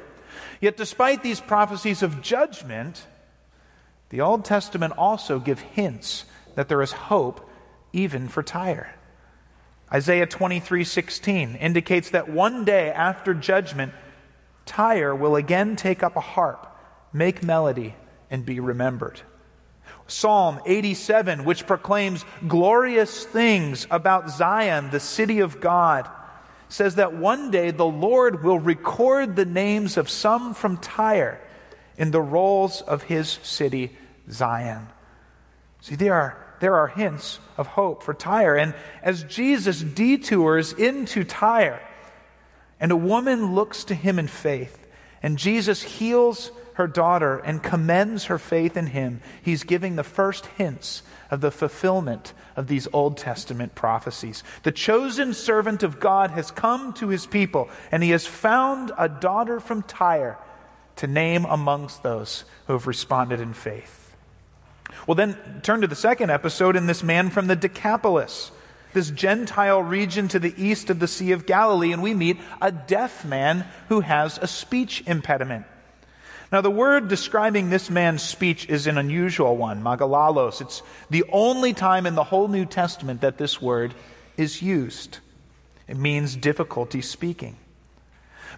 Yet, 0.60 0.78
despite 0.78 1.24
these 1.24 1.42
prophecies 1.42 2.04
of 2.04 2.22
judgment, 2.22 3.06
the 4.10 4.22
Old 4.22 4.46
Testament 4.46 4.94
also 4.98 5.40
give 5.40 5.60
hints 5.60 6.26
that 6.56 6.70
there 6.70 6.82
is 6.82 6.92
hope 6.92 7.50
even 7.94 8.28
for 8.28 8.44
Tyre. 8.44 8.94
Isaiah 9.94 10.28
23:16 10.28 11.56
indicates 11.56 12.12
that 12.12 12.30
one 12.30 12.64
day 12.64 12.92
after 12.92 13.34
judgment, 13.34 13.94
Tyre 14.66 15.14
will 15.14 15.36
again 15.36 15.76
take 15.76 16.02
up 16.02 16.16
a 16.16 16.22
harp, 16.22 16.68
make 17.12 17.44
melody, 17.44 17.96
and 18.30 18.46
be 18.46 18.60
remembered. 18.60 19.22
Psalm 20.08 20.60
87, 20.66 21.46
which 21.46 21.68
proclaims 21.68 22.26
glorious 22.48 23.26
things 23.26 23.88
about 23.92 24.30
Zion, 24.30 24.90
the 24.92 25.00
city 25.00 25.40
of 25.40 25.60
God, 25.60 26.10
says 26.70 26.96
that 26.96 27.14
one 27.14 27.52
day 27.52 27.72
the 27.72 27.86
Lord 27.86 28.44
will 28.44 28.60
record 28.60 29.36
the 29.36 29.46
names 29.46 29.98
of 29.98 30.10
some 30.10 30.54
from 30.54 30.78
Tyre 30.78 31.42
in 31.98 32.12
the 32.12 32.22
rolls 32.22 32.82
of 32.82 33.04
his 33.04 33.40
city, 33.44 33.96
Zion. 34.30 34.88
See, 35.82 35.96
there 35.96 36.14
are, 36.14 36.38
there 36.62 36.76
are 36.76 36.88
hints 36.88 37.40
of 37.58 37.68
hope 37.68 38.04
for 38.04 38.14
Tyre. 38.14 38.56
And 38.56 38.74
as 39.04 39.24
Jesus 39.24 39.82
detours 39.82 40.72
into 40.72 41.26
Tyre, 41.26 41.82
and 42.80 42.92
a 42.92 42.96
woman 42.96 43.54
looks 43.54 43.84
to 43.86 43.94
him 43.94 44.18
in 44.18 44.28
faith, 44.28 44.88
and 45.22 45.38
Jesus 45.38 45.82
heals 45.84 46.52
her 46.76 46.88
daughter 46.88 47.40
and 47.40 47.62
commends 47.62 48.26
her 48.26 48.38
faith 48.38 48.78
in 48.78 48.88
him, 48.88 49.22
he's 49.42 49.64
giving 49.64 49.96
the 49.96 50.04
first 50.04 50.46
hints 50.58 51.04
of 51.30 51.42
the 51.42 51.52
fulfillment 51.52 52.34
of 52.56 52.68
these 52.68 52.88
Old 52.94 53.18
Testament 53.18 53.76
prophecies. 53.76 54.44
The 54.64 54.72
chosen 54.72 55.34
servant 55.34 55.84
of 55.84 56.00
God 56.00 56.32
has 56.32 56.52
come 56.52 56.94
to 56.94 57.10
his 57.10 57.26
people, 57.26 57.70
and 57.92 58.02
he 58.02 58.12
has 58.12 58.26
found 58.26 58.92
a 58.98 59.10
daughter 59.10 59.60
from 59.60 59.84
Tyre 59.84 60.38
to 60.98 61.08
name 61.08 61.46
amongst 61.46 62.04
those 62.04 62.46
who 62.68 62.74
have 62.74 62.88
responded 62.88 63.40
in 63.40 63.54
faith. 63.54 64.01
Well, 65.08 65.16
then 65.16 65.38
turn 65.64 65.82
to 65.82 65.88
the 65.88 65.96
second 65.96 66.30
episode 66.30 66.76
in 66.76 66.88
this 66.88 67.04
man 67.04 67.30
from 67.30 67.48
the 67.48 67.56
Decapolis, 67.56 68.52
this 68.94 69.10
Gentile 69.10 69.82
region 69.82 70.28
to 70.30 70.40
the 70.40 70.54
east 70.58 70.90
of 70.90 71.00
the 71.00 71.08
Sea 71.08 71.32
of 71.32 71.46
Galilee, 71.46 71.92
and 71.92 72.04
we 72.04 72.14
meet 72.14 72.38
a 72.62 72.72
deaf 72.72 73.26
man 73.26 73.66
who 73.90 74.02
has 74.02 74.38
a 74.38 74.48
speech 74.48 75.04
impediment. 75.08 75.66
Now, 76.52 76.60
the 76.60 76.70
word 76.70 77.08
describing 77.08 77.70
this 77.70 77.90
man's 77.90 78.22
speech 78.22 78.68
is 78.68 78.86
an 78.86 78.98
unusual 78.98 79.56
one, 79.56 79.82
mogilalos. 79.82 80.60
It's 80.60 80.84
the 81.10 81.24
only 81.32 81.74
time 81.74 82.06
in 82.06 82.16
the 82.16 82.26
whole 82.26 82.50
New 82.50 82.66
Testament 82.66 83.22
that 83.22 83.38
this 83.38 83.62
word 83.62 83.94
is 84.36 84.62
used. 84.62 85.20
It 85.88 85.96
means 85.96 86.36
difficulty 86.36 87.02
speaking. 87.02 87.56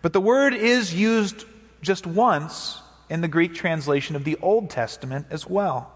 But 0.01 0.13
the 0.13 0.21
word 0.21 0.55
is 0.55 0.93
used 0.93 1.45
just 1.83 2.07
once 2.07 2.81
in 3.09 3.21
the 3.21 3.27
Greek 3.27 3.53
translation 3.53 4.15
of 4.15 4.23
the 4.23 4.37
Old 4.41 4.71
Testament 4.71 5.27
as 5.29 5.47
well. 5.47 5.91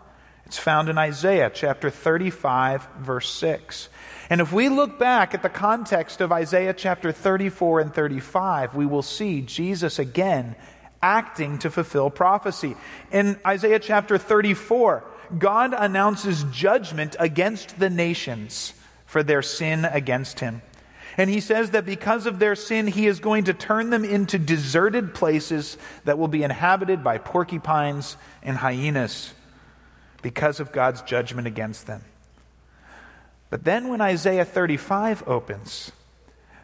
It's 0.48 0.58
found 0.58 0.88
in 0.88 0.98
Isaiah 0.98 1.52
chapter 1.54 1.90
35, 1.90 2.88
verse 3.00 3.30
6. 3.32 3.90
And 4.30 4.40
if 4.40 4.54
we 4.54 4.70
look 4.70 4.98
back 4.98 5.34
at 5.34 5.44
the 5.44 5.50
context 5.50 6.22
of 6.22 6.32
Isaiah 6.32 6.74
chapter 6.74 7.12
34 7.12 7.82
and 7.82 7.94
35, 7.94 8.74
we 8.74 8.86
will 8.86 9.02
see 9.02 9.42
Jesus 9.42 10.00
again 10.00 10.56
acting 11.02 11.60
to 11.60 11.70
fulfill 11.70 12.10
prophecy. 12.10 12.78
In 13.12 13.38
Isaiah 13.46 13.80
chapter 13.80 14.18
34, 14.18 15.04
God 15.38 15.76
announces 15.78 16.46
judgment 16.46 17.18
against 17.20 17.78
the 17.78 17.90
nations 17.90 18.74
for 19.06 19.24
their 19.24 19.42
sin 19.42 19.84
against 19.84 20.40
him. 20.40 20.62
And 21.18 21.30
he 21.30 21.42
says 21.42 21.72
that 21.72 21.86
because 21.86 22.26
of 22.26 22.40
their 22.40 22.56
sin, 22.56 22.88
he 22.88 23.08
is 23.08 23.20
going 23.20 23.44
to 23.46 23.54
turn 23.54 23.90
them 23.90 24.06
into 24.06 24.40
deserted 24.40 25.14
places 25.14 25.78
that 26.06 26.18
will 26.18 26.30
be 26.30 26.44
inhabited 26.44 27.04
by 27.04 27.18
porcupines 27.18 28.16
and 28.42 28.56
hyenas 28.56 29.34
because 30.22 30.60
of 30.60 30.72
God's 30.72 31.02
judgment 31.02 31.48
against 31.48 31.88
them. 31.88 32.04
But 33.50 33.64
then 33.64 33.88
when 33.88 34.02
Isaiah 34.02 34.46
35 34.46 35.28
opens, 35.28 35.92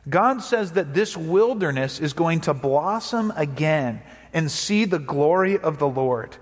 God 0.10 0.44
says 0.44 0.74
that 0.74 0.94
this 0.94 1.16
wilderness 1.16 2.00
is 2.00 2.14
going 2.14 2.42
to 2.42 2.54
blossom 2.54 3.32
again 3.36 4.02
and 4.34 4.52
see 4.52 4.86
the 4.86 5.00
glory 5.00 5.58
of 5.58 5.80
the 5.80 5.88
Lord. 5.88 6.36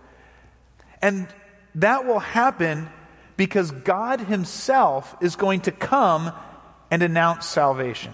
And 1.01 1.27
that 1.75 2.05
will 2.05 2.19
happen 2.19 2.89
because 3.37 3.71
God 3.71 4.19
Himself 4.19 5.15
is 5.21 5.35
going 5.35 5.61
to 5.61 5.71
come 5.71 6.31
and 6.89 7.03
announce 7.03 7.45
salvation. 7.45 8.13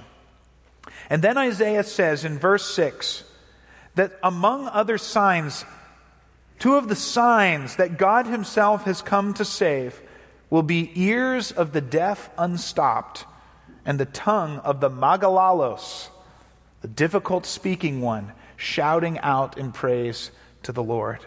And 1.10 1.22
then 1.22 1.38
Isaiah 1.38 1.84
says 1.84 2.26
in 2.26 2.38
verse 2.38 2.66
6 2.76 3.24
that 3.96 4.18
among 4.22 4.68
other 4.68 4.98
signs, 4.98 5.66
two 6.60 6.76
of 6.76 6.88
the 6.88 6.96
signs 6.96 7.76
that 7.78 7.98
God 7.98 8.26
Himself 8.26 8.84
has 8.84 9.02
come 9.02 9.34
to 9.36 9.46
save 9.46 10.02
will 10.50 10.64
be 10.64 10.92
ears 10.96 11.52
of 11.52 11.74
the 11.74 11.82
deaf 11.82 12.30
unstopped 12.38 13.26
and 13.86 14.00
the 14.00 14.06
tongue 14.06 14.60
of 14.60 14.80
the 14.80 14.90
mogilalos, 14.90 16.10
the 16.82 16.88
difficult 16.88 17.46
speaking 17.46 18.02
one, 18.02 18.32
shouting 18.56 19.20
out 19.20 19.58
in 19.58 19.72
praise 19.72 20.32
to 20.64 20.72
the 20.72 20.84
Lord. 20.84 21.20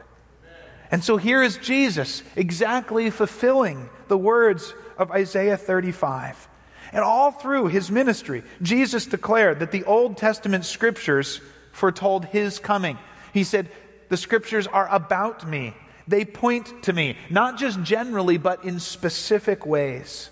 And 0.91 1.05
so 1.05 1.17
here 1.17 1.43
is 1.43 1.57
Jesus 1.59 2.23
exactly 2.35 3.11
fulfilling 3.11 3.89
the 4.09 4.19
words 4.19 4.75
of 4.99 5.11
Isaiah 5.11 5.57
35. 5.57 6.49
And 6.93 7.05
all 7.05 7.31
through 7.31 7.69
his 7.69 7.91
ministry, 7.91 8.43
Jesus 8.61 9.07
declared 9.07 9.61
that 9.61 9.71
the 9.71 9.85
Old 9.85 10.17
Testament 10.17 10.65
scriptures 10.65 11.41
foretold 11.73 12.25
his 12.25 12.59
coming. 12.59 12.99
He 13.33 13.45
said, 13.45 13.69
The 14.11 14.19
scriptures 14.19 14.67
are 14.67 14.89
about 14.89 15.49
me. 15.49 15.75
They 16.07 16.25
point 16.25 16.83
to 16.83 16.93
me, 16.93 17.17
not 17.31 17.57
just 17.57 17.83
generally, 17.83 18.37
but 18.37 18.65
in 18.65 18.81
specific 18.81 19.65
ways. 19.65 20.29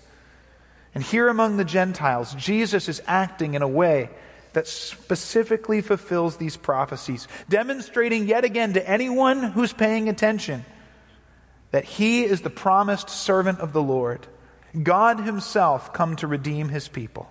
And 0.93 1.03
here 1.03 1.27
among 1.27 1.57
the 1.57 1.65
Gentiles, 1.65 2.35
Jesus 2.35 2.89
is 2.89 3.01
acting 3.07 3.53
in 3.53 3.61
a 3.61 3.67
way 3.67 4.09
that 4.53 4.67
specifically 4.67 5.81
fulfills 5.81 6.37
these 6.37 6.57
prophecies, 6.57 7.27
demonstrating 7.47 8.27
yet 8.27 8.43
again 8.43 8.73
to 8.73 8.89
anyone 8.89 9.43
who's 9.43 9.73
paying 9.73 10.09
attention 10.09 10.65
that 11.71 11.85
he 11.85 12.23
is 12.23 12.41
the 12.41 12.49
promised 12.49 13.09
servant 13.09 13.59
of 13.59 13.73
the 13.73 13.81
Lord, 13.81 14.25
God 14.81 15.19
himself 15.19 15.93
come 15.93 16.15
to 16.17 16.27
redeem 16.27 16.69
his 16.69 16.87
people. 16.87 17.29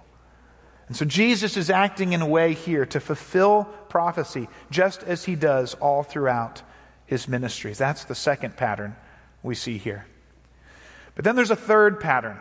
And 0.89 0.97
so 0.97 1.05
Jesus 1.05 1.57
is 1.57 1.71
acting 1.71 2.15
in 2.15 2.23
a 2.23 2.27
way 2.27 2.55
here 2.55 2.87
to 2.87 2.99
fulfill 2.99 3.65
prophecy, 3.89 4.49
just 4.71 5.03
as 5.03 5.25
he 5.25 5.37
does 5.37 5.75
all 5.75 6.03
throughout 6.03 6.63
his 7.07 7.29
ministries. 7.29 7.79
That's 7.79 8.05
the 8.05 8.15
second 8.15 8.57
pattern 8.57 8.97
we 9.43 9.55
see 9.55 9.79
here. 9.79 10.07
But 11.15 11.25
then 11.25 11.37
there's 11.37 11.51
a 11.51 11.57
third 11.57 12.01
pattern. 12.01 12.41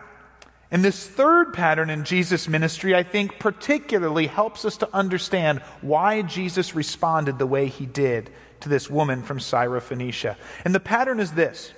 And 0.70 0.84
this 0.84 1.08
third 1.08 1.54
pattern 1.54 1.90
in 1.90 2.04
Jesus' 2.04 2.48
ministry, 2.48 2.94
I 2.94 3.04
think, 3.04 3.40
particularly 3.40 4.28
helps 4.28 4.66
us 4.66 4.78
to 4.78 4.90
understand 4.94 5.60
why 5.82 6.22
Jesus 6.22 6.76
responded 6.76 7.40
the 7.40 7.48
way 7.48 7.68
he 7.68 7.86
did 7.86 8.30
to 8.62 8.70
this 8.70 8.90
woman 8.90 9.24
from 9.24 9.40
Syrophoenicia. 9.40 10.36
And 10.66 10.76
the 10.76 10.80
pattern 10.80 11.20
is 11.20 11.32
this 11.34 11.74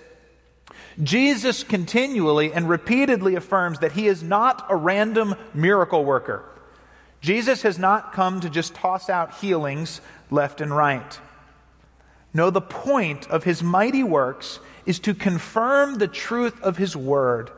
Jesus 1.02 1.64
continually 1.64 2.52
and 2.52 2.68
repeatedly 2.68 3.36
affirms 3.36 3.80
that 3.80 3.92
he 3.92 4.08
is 4.08 4.24
not 4.24 4.66
a 4.70 4.76
random 4.76 5.36
miracle 5.54 6.04
worker. 6.04 6.44
Jesus 7.22 7.64
has 7.64 7.78
not 7.78 8.14
come 8.14 8.40
to 8.42 8.50
just 8.50 8.74
toss 8.74 9.10
out 9.10 9.36
healings 9.36 10.02
left 10.32 10.62
and 10.62 10.76
right. 10.76 11.20
No, 12.34 12.50
the 12.50 12.62
point 12.62 13.28
of 13.30 13.44
his 13.44 13.64
mighty 13.64 14.04
works 14.04 14.60
is 14.86 15.00
to 15.00 15.14
confirm 15.14 15.96
the 15.96 16.08
truth 16.08 16.62
of 16.62 16.78
his 16.78 16.96
word 16.96 17.52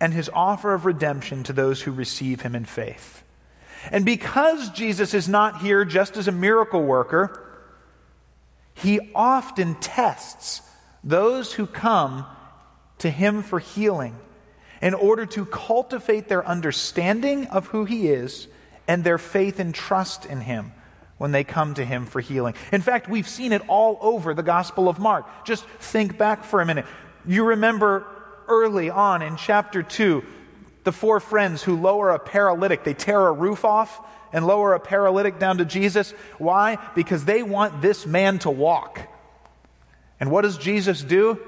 and 0.00 0.12
his 0.12 0.28
offer 0.32 0.74
of 0.74 0.84
redemption 0.84 1.44
to 1.44 1.52
those 1.52 1.82
who 1.82 1.92
receive 1.92 2.40
him 2.40 2.54
in 2.54 2.64
faith. 2.64 3.22
And 3.90 4.04
because 4.04 4.70
Jesus 4.70 5.14
is 5.14 5.28
not 5.28 5.62
here 5.62 5.84
just 5.84 6.16
as 6.16 6.28
a 6.28 6.32
miracle 6.32 6.82
worker, 6.82 7.40
he 8.74 9.00
often 9.14 9.76
tests 9.76 10.62
those 11.04 11.52
who 11.52 11.66
come 11.66 12.26
to 12.98 13.10
him 13.10 13.42
for 13.42 13.58
healing 13.58 14.16
in 14.82 14.94
order 14.94 15.24
to 15.24 15.46
cultivate 15.46 16.28
their 16.28 16.46
understanding 16.46 17.46
of 17.46 17.68
who 17.68 17.84
he 17.84 18.08
is 18.08 18.48
and 18.88 19.04
their 19.04 19.16
faith 19.16 19.60
and 19.60 19.72
trust 19.72 20.26
in 20.26 20.40
him 20.40 20.72
when 21.18 21.30
they 21.30 21.44
come 21.44 21.72
to 21.74 21.84
him 21.84 22.04
for 22.04 22.20
healing. 22.20 22.52
In 22.72 22.80
fact, 22.80 23.08
we've 23.08 23.28
seen 23.28 23.52
it 23.52 23.62
all 23.68 23.96
over 24.00 24.34
the 24.34 24.42
Gospel 24.42 24.88
of 24.88 24.98
Mark. 24.98 25.24
Just 25.44 25.64
think 25.78 26.18
back 26.18 26.42
for 26.42 26.60
a 26.60 26.66
minute. 26.66 26.84
You 27.24 27.44
remember 27.44 28.04
early 28.48 28.90
on 28.90 29.22
in 29.22 29.36
chapter 29.36 29.84
2, 29.84 30.24
the 30.82 30.90
four 30.90 31.20
friends 31.20 31.62
who 31.62 31.76
lower 31.76 32.10
a 32.10 32.18
paralytic, 32.18 32.82
they 32.82 32.94
tear 32.94 33.28
a 33.28 33.32
roof 33.32 33.64
off 33.64 34.04
and 34.32 34.44
lower 34.44 34.74
a 34.74 34.80
paralytic 34.80 35.38
down 35.38 35.58
to 35.58 35.64
Jesus. 35.64 36.10
Why? 36.38 36.78
Because 36.96 37.24
they 37.24 37.44
want 37.44 37.82
this 37.82 38.04
man 38.04 38.40
to 38.40 38.50
walk. 38.50 39.00
And 40.18 40.28
what 40.28 40.42
does 40.42 40.58
Jesus 40.58 41.02
do? 41.02 41.38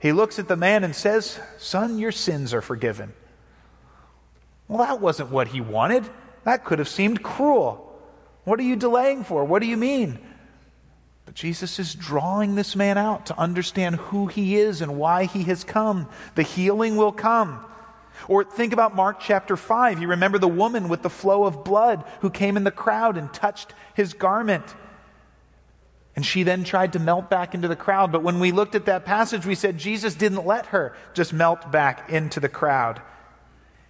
He 0.00 0.12
looks 0.12 0.38
at 0.38 0.48
the 0.48 0.56
man 0.56 0.84
and 0.84 0.94
says, 0.94 1.40
Son, 1.58 1.98
your 1.98 2.12
sins 2.12 2.54
are 2.54 2.62
forgiven. 2.62 3.12
Well, 4.68 4.78
that 4.78 5.00
wasn't 5.00 5.30
what 5.30 5.48
he 5.48 5.60
wanted. 5.60 6.08
That 6.44 6.64
could 6.64 6.78
have 6.78 6.88
seemed 6.88 7.22
cruel. 7.22 7.84
What 8.44 8.60
are 8.60 8.64
you 8.64 8.76
delaying 8.76 9.24
for? 9.24 9.44
What 9.44 9.60
do 9.60 9.68
you 9.68 9.76
mean? 9.76 10.18
But 11.24 11.34
Jesus 11.34 11.78
is 11.78 11.94
drawing 11.94 12.54
this 12.54 12.76
man 12.76 12.96
out 12.96 13.26
to 13.26 13.38
understand 13.38 13.96
who 13.96 14.28
he 14.28 14.56
is 14.56 14.80
and 14.80 14.96
why 14.96 15.24
he 15.24 15.42
has 15.44 15.64
come. 15.64 16.08
The 16.36 16.42
healing 16.42 16.96
will 16.96 17.12
come. 17.12 17.64
Or 18.28 18.44
think 18.44 18.72
about 18.72 18.96
Mark 18.96 19.20
chapter 19.20 19.56
5. 19.56 20.00
You 20.00 20.08
remember 20.08 20.38
the 20.38 20.48
woman 20.48 20.88
with 20.88 21.02
the 21.02 21.10
flow 21.10 21.44
of 21.44 21.64
blood 21.64 22.04
who 22.20 22.30
came 22.30 22.56
in 22.56 22.64
the 22.64 22.70
crowd 22.70 23.16
and 23.16 23.32
touched 23.32 23.74
his 23.94 24.14
garment. 24.14 24.64
And 26.18 26.26
she 26.26 26.42
then 26.42 26.64
tried 26.64 26.94
to 26.94 26.98
melt 26.98 27.30
back 27.30 27.54
into 27.54 27.68
the 27.68 27.76
crowd. 27.76 28.10
But 28.10 28.24
when 28.24 28.40
we 28.40 28.50
looked 28.50 28.74
at 28.74 28.86
that 28.86 29.04
passage, 29.04 29.46
we 29.46 29.54
said 29.54 29.78
Jesus 29.78 30.16
didn't 30.16 30.44
let 30.44 30.66
her 30.66 30.96
just 31.14 31.32
melt 31.32 31.70
back 31.70 32.10
into 32.10 32.40
the 32.40 32.48
crowd. 32.48 33.00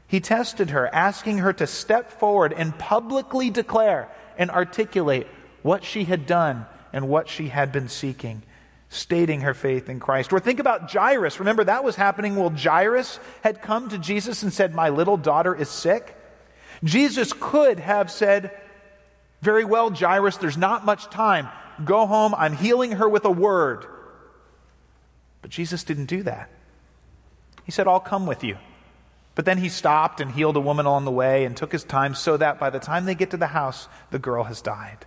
He 0.07 0.21
tested 0.21 0.69
her, 0.69 0.95
asking 0.95 1.39
her 1.39 1.55
to 1.55 1.67
step 1.67 2.13
forward 2.13 2.53
and 2.53 2.79
publicly 2.79 3.49
declare 3.49 4.11
and 4.37 4.51
articulate 4.51 5.27
what 5.63 5.85
she 5.85 6.05
had 6.05 6.27
done 6.27 6.67
and 6.93 7.09
what 7.09 7.31
she 7.31 7.49
had 7.49 7.73
been 7.73 7.89
seeking, 7.89 8.43
stating 8.91 9.41
her 9.41 9.55
faith 9.55 9.89
in 9.89 9.99
Christ. 9.99 10.31
Or 10.31 10.39
think 10.39 10.61
about 10.61 10.93
Jairus. 10.93 11.39
Remember, 11.39 11.65
that 11.65 11.83
was 11.83 11.97
happening 11.97 12.37
while 12.37 12.51
Jairus 12.51 13.19
had 13.43 13.63
come 13.63 13.89
to 13.89 13.97
Jesus 13.97 14.43
and 14.43 14.53
said, 14.53 14.75
My 14.75 14.91
little 14.91 15.17
daughter 15.17 15.55
is 15.55 15.71
sick. 15.71 16.15
Jesus 16.85 17.33
could 17.33 17.81
have 17.81 18.11
said, 18.11 18.51
Very 19.41 19.65
well, 19.65 19.89
Jairus, 19.89 20.37
there's 20.37 20.59
not 20.59 20.85
much 20.85 21.09
time. 21.09 21.49
Go 21.85 22.07
home. 22.07 22.35
I'm 22.35 22.57
healing 22.57 22.93
her 22.93 23.09
with 23.09 23.25
a 23.25 23.31
word. 23.31 23.87
But 25.43 25.51
Jesus 25.51 25.85
didn't 25.85 26.07
do 26.07 26.23
that. 26.25 26.51
He 27.65 27.73
said, 27.73 27.87
I'll 27.87 28.01
come 28.01 28.27
with 28.27 28.43
you. 28.45 28.57
But 29.35 29.45
then 29.45 29.59
he 29.59 29.69
stopped 29.69 30.21
and 30.21 30.33
healed 30.33 30.57
a 30.57 30.61
woman 30.61 30.87
on 30.87 31.05
the 31.05 31.13
way 31.13 31.45
and 31.45 31.57
took 31.57 31.71
his 31.71 31.85
time 31.85 32.15
so 32.15 32.37
that 32.37 32.59
by 32.59 32.71
the 32.71 32.81
time 32.81 33.05
they 33.05 33.15
get 33.15 33.31
to 33.31 33.37
the 33.37 33.47
house, 33.47 33.89
the 34.11 34.19
girl 34.19 34.45
has 34.45 34.61
died. 34.61 35.07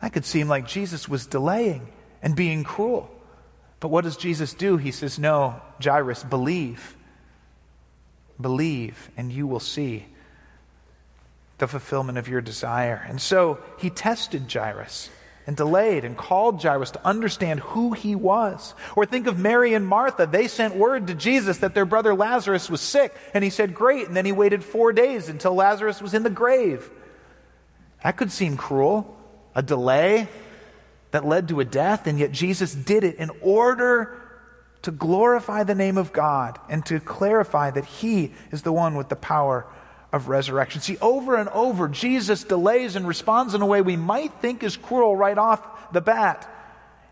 That 0.00 0.12
could 0.12 0.24
seem 0.24 0.48
like 0.48 0.66
Jesus 0.66 1.08
was 1.08 1.26
delaying 1.26 1.88
and 2.22 2.36
being 2.36 2.62
cruel. 2.62 3.10
But 3.80 3.88
what 3.88 4.04
does 4.04 4.16
Jesus 4.16 4.54
do? 4.54 4.76
He 4.76 4.92
says, 4.92 5.18
No, 5.18 5.60
Jairus, 5.82 6.22
believe. 6.22 6.96
Believe, 8.40 9.10
and 9.16 9.32
you 9.32 9.46
will 9.46 9.60
see 9.60 10.06
the 11.58 11.66
fulfillment 11.66 12.16
of 12.16 12.28
your 12.28 12.40
desire. 12.40 13.04
And 13.08 13.20
so 13.20 13.58
he 13.78 13.90
tested 13.90 14.50
Jairus 14.50 15.10
and 15.46 15.56
delayed 15.56 16.04
and 16.04 16.16
called 16.16 16.62
Jairus 16.62 16.92
to 16.92 17.06
understand 17.06 17.60
who 17.60 17.92
he 17.92 18.14
was. 18.14 18.74
Or 18.94 19.06
think 19.06 19.26
of 19.26 19.38
Mary 19.38 19.74
and 19.74 19.86
Martha. 19.86 20.26
They 20.26 20.48
sent 20.48 20.76
word 20.76 21.06
to 21.06 21.14
Jesus 21.14 21.58
that 21.58 21.74
their 21.74 21.84
brother 21.84 22.14
Lazarus 22.14 22.70
was 22.70 22.80
sick, 22.80 23.14
and 23.34 23.42
he 23.42 23.50
said, 23.50 23.74
Great. 23.74 24.06
And 24.06 24.16
then 24.16 24.26
he 24.26 24.32
waited 24.32 24.62
four 24.62 24.92
days 24.92 25.28
until 25.28 25.54
Lazarus 25.54 26.02
was 26.02 26.14
in 26.14 26.22
the 26.22 26.30
grave. 26.30 26.90
That 28.02 28.16
could 28.16 28.32
seem 28.32 28.56
cruel 28.56 29.16
a 29.54 29.62
delay 29.62 30.28
that 31.10 31.26
led 31.26 31.48
to 31.48 31.60
a 31.60 31.64
death, 31.64 32.06
and 32.06 32.18
yet 32.18 32.32
Jesus 32.32 32.74
did 32.74 33.04
it 33.04 33.16
in 33.16 33.30
order 33.42 34.16
to 34.82 34.90
glorify 34.90 35.64
the 35.64 35.74
name 35.74 35.98
of 35.98 36.12
God 36.12 36.58
and 36.68 36.84
to 36.86 37.00
clarify 37.00 37.70
that 37.70 37.84
He 37.84 38.32
is 38.50 38.62
the 38.62 38.72
one 38.72 38.94
with 38.94 39.08
the 39.08 39.16
power 39.16 39.66
of 40.12 40.28
resurrection. 40.28 40.80
See, 40.80 40.98
over 41.00 41.36
and 41.36 41.48
over, 41.50 41.88
Jesus 41.88 42.44
delays 42.44 42.96
and 42.96 43.06
responds 43.06 43.54
in 43.54 43.62
a 43.62 43.66
way 43.66 43.80
we 43.80 43.96
might 43.96 44.32
think 44.40 44.62
is 44.62 44.76
cruel 44.76 45.16
right 45.16 45.38
off 45.38 45.92
the 45.92 46.00
bat 46.00 46.48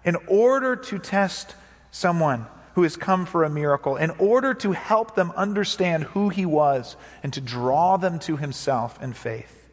in 0.05 0.17
order 0.27 0.77
to 0.77 0.99
test 0.99 1.55
someone 1.91 2.47
who 2.75 2.83
has 2.83 2.97
come 2.97 3.27
for 3.27 3.45
a 3.45 3.51
miracle, 3.51 3.97
in 3.97 4.11
order 4.11 4.55
to 4.55 4.73
help 4.73 5.15
them 5.15 5.33
understand 5.37 6.05
who 6.05 6.29
he 6.29 6.47
was 6.47 6.97
and 7.23 7.33
to 7.33 7.41
draw 7.41 7.97
them 7.97 8.19
to 8.21 8.37
himself 8.37 9.03
in 9.03 9.13
faith. 9.13 9.69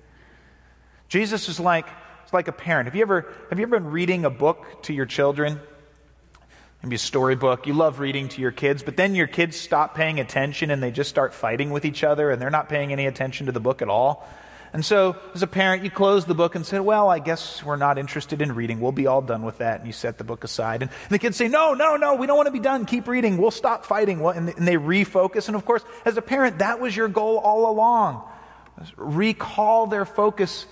Jesus 1.07 1.47
is 1.47 1.59
like, 1.59 1.85
it's 2.23 2.33
like 2.33 2.47
a 2.47 2.51
parent. 2.51 2.87
Have 2.87 2.95
you, 2.95 3.03
ever, 3.03 3.31
have 3.49 3.59
you 3.59 3.65
ever 3.65 3.79
been 3.79 3.91
reading 3.91 4.25
a 4.25 4.31
book 4.31 4.83
to 4.83 4.93
your 4.93 5.05
children? 5.05 5.59
Maybe 6.85 6.97
a 6.97 6.99
storybook. 6.99 7.65
You 7.65 7.73
love 7.73 7.99
reading 7.99 8.29
to 8.29 8.41
your 8.41 8.51
kids, 8.51 8.83
but 8.83 8.95
then 8.95 9.15
your 9.15 9.25
kids 9.25 9.57
stop 9.57 9.95
paying 9.95 10.19
attention 10.19 10.69
and 10.69 10.83
they 10.83 10.91
just 10.91 11.09
start 11.09 11.33
fighting 11.33 11.71
with 11.71 11.83
each 11.83 12.03
other 12.03 12.29
and 12.29 12.39
they're 12.39 12.51
not 12.51 12.69
paying 12.69 12.91
any 12.91 13.07
attention 13.07 13.47
to 13.47 13.51
the 13.51 13.59
book 13.59 13.81
at 13.81 13.89
all. 13.89 14.27
And 14.71 14.85
so, 14.85 15.15
as 15.33 15.41
a 15.41 15.47
parent, 15.47 15.83
you 15.83 15.89
close 15.89 16.25
the 16.25 16.35
book 16.35 16.53
and 16.53 16.63
say, 16.63 16.79
Well, 16.79 17.09
I 17.09 17.17
guess 17.17 17.63
we're 17.63 17.75
not 17.75 17.97
interested 17.97 18.39
in 18.39 18.53
reading. 18.53 18.81
We'll 18.81 18.91
be 18.91 19.07
all 19.07 19.23
done 19.23 19.41
with 19.41 19.57
that. 19.59 19.79
And 19.79 19.87
you 19.87 19.93
set 19.93 20.19
the 20.19 20.23
book 20.23 20.43
aside. 20.43 20.83
And 20.83 20.91
the 21.09 21.17
kids 21.17 21.37
say, 21.37 21.47
No, 21.47 21.73
no, 21.73 21.95
no, 21.95 22.15
we 22.15 22.27
don't 22.27 22.37
want 22.37 22.47
to 22.47 22.51
be 22.51 22.59
done. 22.59 22.85
Keep 22.85 23.07
reading. 23.07 23.37
We'll 23.37 23.49
stop 23.49 23.85
fighting. 23.85 24.23
And 24.23 24.49
they 24.49 24.75
refocus. 24.75 25.47
And 25.47 25.55
of 25.55 25.65
course, 25.65 25.83
as 26.03 26.17
a 26.17 26.21
parent, 26.21 26.59
that 26.59 26.79
was 26.79 26.95
your 26.95 27.07
goal 27.07 27.39
all 27.39 27.71
along. 27.71 28.29
Recall 28.95 29.87
their 29.87 30.05
focus 30.05 30.67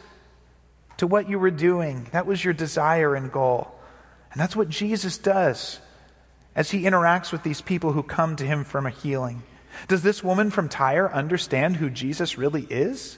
to 0.98 1.08
what 1.08 1.28
you 1.28 1.40
were 1.40 1.50
doing. 1.50 2.06
That 2.12 2.28
was 2.28 2.44
your 2.44 2.54
desire 2.54 3.16
and 3.16 3.32
goal. 3.32 3.74
And 4.32 4.40
that's 4.40 4.56
what 4.56 4.70
Jesus 4.70 5.18
does 5.18 5.80
as 6.56 6.72
he 6.72 6.84
interacts 6.84 7.32
with 7.32 7.44
these 7.44 7.62
people 7.62 7.94
who 7.94 8.04
come 8.04 8.36
to 8.36 8.46
him 8.46 8.64
from 8.64 8.86
a 8.86 8.92
healing. 8.92 9.44
Does 9.88 10.04
this 10.04 10.24
woman 10.24 10.52
from 10.52 10.70
Tyre 10.70 11.12
understand 11.12 11.78
who 11.78 11.90
Jesus 11.90 12.38
really 12.38 12.68
is? 12.70 13.18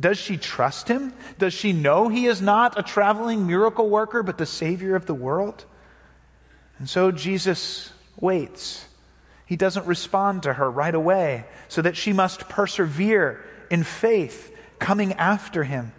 Does 0.00 0.18
she 0.18 0.36
trust 0.36 0.88
him? 0.88 1.12
Does 1.38 1.52
she 1.52 1.72
know 1.72 2.08
he 2.08 2.26
is 2.26 2.40
not 2.40 2.78
a 2.78 2.82
traveling 2.82 3.46
miracle 3.46 3.88
worker, 3.88 4.22
but 4.22 4.38
the 4.38 4.46
Savior 4.46 4.96
of 4.96 5.06
the 5.06 5.14
world? 5.14 5.64
And 6.78 6.88
so 6.88 7.12
Jesus 7.12 7.92
waits. 8.18 8.86
He 9.46 9.56
doesn't 9.56 9.86
respond 9.86 10.44
to 10.44 10.54
her 10.54 10.70
right 10.70 10.94
away, 10.94 11.44
so 11.68 11.82
that 11.82 11.96
she 11.96 12.12
must 12.12 12.48
persevere 12.48 13.44
in 13.70 13.84
faith, 13.84 14.56
coming 14.78 15.12
after 15.14 15.64
him. 15.64 15.92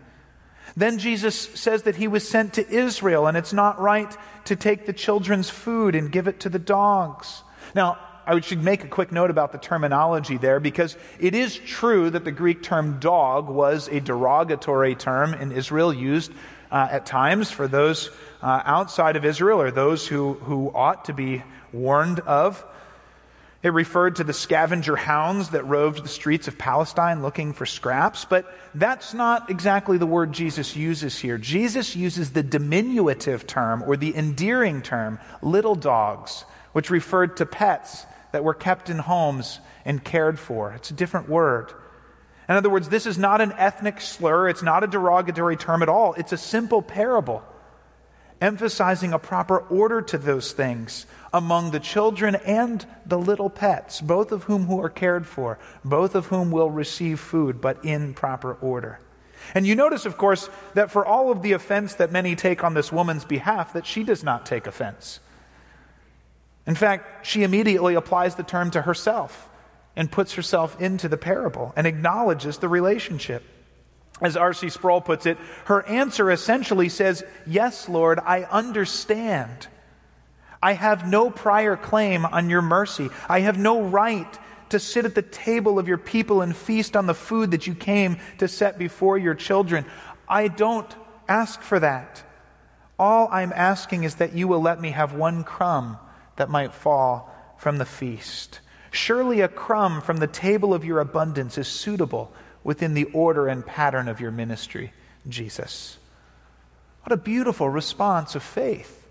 Then 0.76 0.98
Jesus 0.98 1.36
says 1.36 1.84
that 1.84 1.96
he 1.96 2.08
was 2.08 2.28
sent 2.28 2.54
to 2.54 2.68
Israel, 2.68 3.28
and 3.28 3.38
it's 3.38 3.54
not 3.54 3.80
right 3.80 4.16
to 4.46 4.56
take 4.56 4.86
the 4.86 4.94
children's 4.94 5.50
food 5.50 5.96
and 5.96 6.12
give 6.12 6.28
it 6.28 6.42
to 6.42 6.50
the 6.50 6.60
dogs. 6.60 7.44
Now, 7.76 7.98
I 8.26 8.40
should 8.40 8.64
make 8.64 8.84
a 8.84 8.88
quick 8.88 9.12
note 9.12 9.30
about 9.30 9.52
the 9.52 9.58
terminology 9.58 10.38
there 10.38 10.60
because 10.60 10.96
it 11.20 11.36
is 11.36 11.56
true 11.58 12.10
that 12.10 12.24
the 12.24 12.32
Greek 12.32 12.64
term 12.64 13.00
dog 13.00 13.50
was 13.50 13.88
a 13.90 14.00
derogatory 14.00 14.96
term 14.96 15.34
in 15.34 15.52
Israel 15.52 15.94
used 15.94 16.32
uh, 16.72 16.88
at 16.90 17.06
times 17.06 17.52
for 17.52 17.68
those 17.68 18.10
uh, 18.42 18.62
outside 18.66 19.16
of 19.16 19.26
Israel 19.26 19.62
or 19.62 19.72
those 19.72 20.08
who, 20.08 20.34
who 20.34 20.72
ought 20.74 21.06
to 21.06 21.14
be 21.14 21.44
warned 21.72 22.20
of. 22.22 22.64
It 23.64 23.72
referred 23.72 24.18
to 24.18 24.26
the 24.26 24.34
scavenger 24.34 24.98
hounds 24.98 25.52
that 25.52 25.66
roved 25.66 26.04
the 26.04 26.10
streets 26.10 26.50
of 26.50 26.58
Palestine 26.58 27.22
looking 27.22 27.54
for 27.54 27.66
scraps, 27.66 28.26
but 28.26 28.46
that's 28.76 29.14
not 29.14 29.50
exactly 29.50 29.98
the 29.98 30.06
word 30.06 30.34
Jesus 30.34 30.76
uses 30.76 31.18
here. 31.18 31.38
Jesus 31.38 31.96
uses 31.96 32.34
the 32.34 32.44
diminutive 32.44 33.48
term 33.48 33.82
or 33.88 33.96
the 33.96 34.14
endearing 34.18 34.82
term, 34.82 35.18
little 35.42 35.76
dogs, 35.76 36.44
which 36.74 36.90
referred 36.90 37.38
to 37.38 37.46
pets 37.46 38.06
that 38.34 38.44
were 38.44 38.54
kept 38.54 38.90
in 38.90 39.00
homes 39.00 39.62
and 39.86 40.04
cared 40.04 40.38
for. 40.38 40.74
It's 40.74 40.92
a 40.92 40.96
different 40.96 41.30
word. 41.30 41.72
In 42.50 42.56
other 42.56 42.70
words, 42.70 42.90
this 42.90 43.06
is 43.06 43.18
not 43.18 43.40
an 43.40 43.54
ethnic 43.54 44.02
slur, 44.02 44.50
it's 44.50 44.62
not 44.62 44.84
a 44.84 44.88
derogatory 44.88 45.56
term 45.56 45.82
at 45.82 45.88
all. 45.88 46.16
It's 46.16 46.34
a 46.34 46.38
simple 46.38 46.82
parable 46.82 47.42
emphasizing 48.44 49.14
a 49.14 49.20
proper 49.20 49.58
order 49.58 50.02
to 50.02 50.18
those 50.18 50.52
things 50.52 51.06
among 51.34 51.72
the 51.72 51.80
children 51.80 52.36
and 52.36 52.86
the 53.06 53.18
little 53.18 53.50
pets, 53.50 54.02
both 54.02 54.32
of 54.32 54.44
whom 54.44 54.66
who 54.66 54.80
are 54.82 54.90
cared 54.90 55.26
for, 55.26 55.58
both 55.84 56.14
of 56.14 56.28
whom 56.28 56.52
will 56.52 56.70
receive 56.70 57.20
food, 57.20 57.62
but 57.62 57.84
in 57.86 58.14
proper 58.14 58.54
order. 58.56 59.00
And 59.56 59.66
you 59.66 59.76
notice, 59.76 60.06
of 60.06 60.18
course, 60.18 60.50
that 60.74 60.92
for 60.92 61.06
all 61.06 61.32
of 61.32 61.42
the 61.42 61.54
offense 61.54 61.96
that 61.96 62.12
many 62.12 62.36
take 62.36 62.64
on 62.64 62.74
this 62.74 62.92
woman's 62.92 63.26
behalf, 63.26 63.74
that 63.74 63.86
she 63.86 64.04
does 64.04 64.24
not 64.24 64.46
take 64.46 64.68
offense. 64.68 65.20
In 66.68 66.76
fact, 66.76 67.26
she 67.26 67.44
immediately 67.44 67.96
applies 67.96 68.36
the 68.36 68.44
term 68.44 68.72
to 68.72 68.82
herself 68.82 69.50
and 69.96 70.12
puts 70.12 70.34
herself 70.34 70.80
into 70.82 71.08
the 71.08 71.18
parable 71.18 71.74
and 71.76 71.88
acknowledges 71.88 72.58
the 72.58 72.70
relationship. 72.70 73.44
As 74.24 74.38
R.C. 74.38 74.70
Sproul 74.70 75.02
puts 75.02 75.26
it, 75.26 75.38
her 75.66 75.86
answer 75.86 76.32
essentially 76.32 76.88
says, 76.88 77.24
Yes, 77.46 77.90
Lord, 77.90 78.20
I 78.20 78.44
understand. 78.44 79.68
I 80.62 80.74
have 80.74 81.06
no 81.06 81.30
prior 81.30 81.76
claim 81.76 82.26
on 82.26 82.50
your 82.50 82.62
mercy. 82.62 83.10
I 83.28 83.42
have 83.42 83.58
no 83.58 83.82
right 83.82 84.40
to 84.70 84.80
sit 84.80 85.04
at 85.04 85.14
the 85.14 85.22
table 85.22 85.78
of 85.78 85.90
your 85.90 85.98
people 85.98 86.42
and 86.42 86.56
feast 86.56 86.96
on 86.96 87.06
the 87.06 87.14
food 87.14 87.52
that 87.52 87.68
you 87.68 87.76
came 87.76 88.18
to 88.38 88.48
set 88.48 88.80
before 88.80 89.18
your 89.18 89.36
children. 89.36 89.86
I 90.28 90.48
don't 90.48 90.92
ask 91.28 91.62
for 91.62 91.80
that. 91.82 92.24
All 92.98 93.28
I'm 93.30 93.52
asking 93.54 94.06
is 94.06 94.16
that 94.16 94.34
you 94.34 94.48
will 94.48 94.62
let 94.62 94.80
me 94.80 94.92
have 94.92 95.14
one 95.14 95.44
crumb 95.44 95.98
that 96.38 96.50
might 96.50 96.74
fall 96.74 97.30
from 97.58 97.78
the 97.78 97.86
feast. 97.86 98.62
Surely 98.90 99.42
a 99.42 99.50
crumb 99.50 100.02
from 100.02 100.18
the 100.18 100.28
table 100.28 100.74
of 100.74 100.86
your 100.86 101.00
abundance 101.00 101.58
is 101.58 101.68
suitable 101.68 102.32
within 102.64 102.94
the 102.94 103.06
order 103.06 103.48
and 103.48 103.66
pattern 103.66 104.08
of 104.08 104.20
your 104.20 104.32
ministry, 104.32 104.94
Jesus. 105.28 105.98
What 107.04 107.12
a 107.12 107.18
beautiful 107.18 107.70
response 107.70 108.36
of 108.36 108.44
faith 108.44 109.08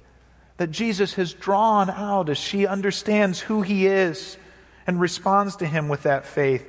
that 0.56 0.70
Jesus 0.70 1.14
has 1.14 1.32
drawn 1.32 1.90
out 1.90 2.28
as 2.28 2.38
she 2.38 2.66
understands 2.66 3.40
who 3.40 3.62
he 3.62 3.86
is 3.86 4.36
and 4.86 5.00
responds 5.00 5.56
to 5.56 5.66
him 5.66 5.88
with 5.88 6.04
that 6.04 6.24
faith. 6.24 6.66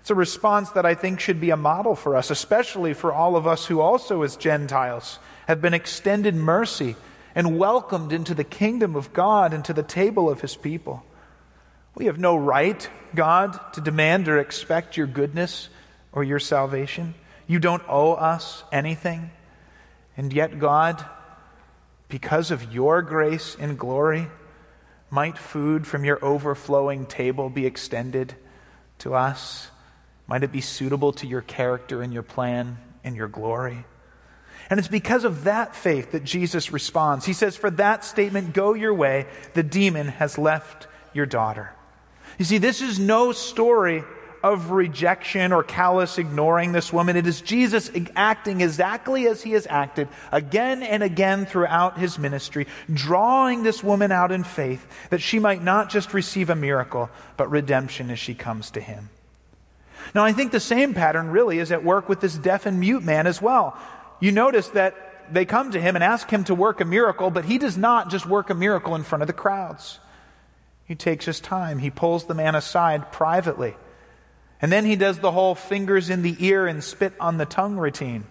It's 0.00 0.10
a 0.10 0.14
response 0.14 0.70
that 0.70 0.86
I 0.86 0.94
think 0.94 1.20
should 1.20 1.40
be 1.40 1.50
a 1.50 1.56
model 1.56 1.94
for 1.94 2.16
us, 2.16 2.30
especially 2.30 2.94
for 2.94 3.12
all 3.12 3.36
of 3.36 3.46
us 3.46 3.66
who 3.66 3.80
also, 3.80 4.22
as 4.22 4.36
Gentiles, 4.36 5.18
have 5.46 5.60
been 5.60 5.74
extended 5.74 6.34
mercy 6.34 6.96
and 7.34 7.58
welcomed 7.58 8.12
into 8.12 8.34
the 8.34 8.44
kingdom 8.44 8.96
of 8.96 9.12
God 9.12 9.52
and 9.52 9.64
to 9.66 9.72
the 9.72 9.82
table 9.82 10.30
of 10.30 10.40
his 10.40 10.56
people. 10.56 11.04
We 11.94 12.06
have 12.06 12.18
no 12.18 12.36
right, 12.36 12.88
God, 13.14 13.58
to 13.74 13.80
demand 13.80 14.28
or 14.28 14.38
expect 14.38 14.96
your 14.96 15.06
goodness 15.06 15.68
or 16.12 16.24
your 16.24 16.38
salvation. 16.38 17.14
You 17.46 17.58
don't 17.58 17.82
owe 17.88 18.12
us 18.12 18.64
anything. 18.72 19.30
And 20.16 20.32
yet, 20.32 20.58
God, 20.58 21.04
because 22.08 22.50
of 22.50 22.72
your 22.72 23.02
grace 23.02 23.56
and 23.58 23.78
glory, 23.78 24.28
might 25.10 25.38
food 25.38 25.86
from 25.86 26.04
your 26.04 26.22
overflowing 26.24 27.06
table 27.06 27.48
be 27.48 27.66
extended 27.66 28.34
to 28.98 29.14
us? 29.14 29.70
Might 30.26 30.42
it 30.42 30.52
be 30.52 30.60
suitable 30.60 31.12
to 31.14 31.26
your 31.26 31.40
character 31.40 32.02
and 32.02 32.12
your 32.12 32.22
plan 32.22 32.78
and 33.02 33.16
your 33.16 33.28
glory? 33.28 33.84
And 34.70 34.78
it's 34.78 34.88
because 34.88 35.24
of 35.24 35.44
that 35.44 35.74
faith 35.74 36.12
that 36.12 36.24
Jesus 36.24 36.72
responds. 36.72 37.24
He 37.24 37.32
says, 37.32 37.56
For 37.56 37.70
that 37.70 38.04
statement, 38.04 38.52
go 38.52 38.74
your 38.74 38.92
way, 38.92 39.26
the 39.54 39.62
demon 39.62 40.08
has 40.08 40.36
left 40.36 40.86
your 41.14 41.24
daughter. 41.24 41.72
You 42.38 42.44
see, 42.44 42.58
this 42.58 42.82
is 42.82 42.98
no 42.98 43.32
story 43.32 44.04
of 44.42 44.70
rejection 44.70 45.52
or 45.52 45.62
callous 45.62 46.18
ignoring 46.18 46.72
this 46.72 46.92
woman. 46.92 47.16
It 47.16 47.26
is 47.26 47.40
Jesus 47.40 47.90
acting 48.14 48.60
exactly 48.60 49.26
as 49.26 49.42
he 49.42 49.52
has 49.52 49.66
acted 49.68 50.08
again 50.30 50.82
and 50.82 51.02
again 51.02 51.46
throughout 51.46 51.98
his 51.98 52.18
ministry, 52.18 52.66
drawing 52.92 53.62
this 53.62 53.82
woman 53.82 54.12
out 54.12 54.32
in 54.32 54.44
faith 54.44 54.86
that 55.10 55.20
she 55.20 55.38
might 55.38 55.62
not 55.62 55.90
just 55.90 56.14
receive 56.14 56.50
a 56.50 56.54
miracle, 56.54 57.10
but 57.36 57.50
redemption 57.50 58.10
as 58.10 58.18
she 58.18 58.34
comes 58.34 58.70
to 58.72 58.80
him. 58.80 59.10
Now, 60.14 60.24
I 60.24 60.32
think 60.32 60.52
the 60.52 60.60
same 60.60 60.94
pattern 60.94 61.30
really 61.30 61.58
is 61.58 61.72
at 61.72 61.84
work 61.84 62.08
with 62.08 62.20
this 62.20 62.36
deaf 62.36 62.66
and 62.66 62.80
mute 62.80 63.02
man 63.02 63.26
as 63.26 63.42
well. 63.42 63.76
You 64.20 64.32
notice 64.32 64.68
that 64.68 64.94
they 65.30 65.44
come 65.44 65.72
to 65.72 65.80
him 65.80 65.96
and 65.96 66.04
ask 66.04 66.30
him 66.30 66.44
to 66.44 66.54
work 66.54 66.80
a 66.80 66.84
miracle, 66.84 67.30
but 67.30 67.44
he 67.44 67.58
does 67.58 67.76
not 67.76 68.10
just 68.10 68.26
work 68.26 68.48
a 68.50 68.54
miracle 68.54 68.94
in 68.94 69.02
front 69.02 69.22
of 69.22 69.26
the 69.26 69.34
crowds. 69.34 69.98
He 70.84 70.94
takes 70.94 71.26
his 71.26 71.40
time. 71.40 71.78
He 71.78 71.90
pulls 71.90 72.24
the 72.24 72.34
man 72.34 72.54
aside 72.54 73.12
privately 73.12 73.76
and 74.60 74.72
then 74.72 74.84
he 74.84 74.96
does 74.96 75.18
the 75.18 75.30
whole 75.30 75.54
fingers 75.54 76.10
in 76.10 76.22
the 76.22 76.36
ear 76.40 76.66
and 76.66 76.82
spit 76.82 77.12
on 77.20 77.38
the 77.38 77.46
tongue 77.46 77.76
routine. 77.76 78.24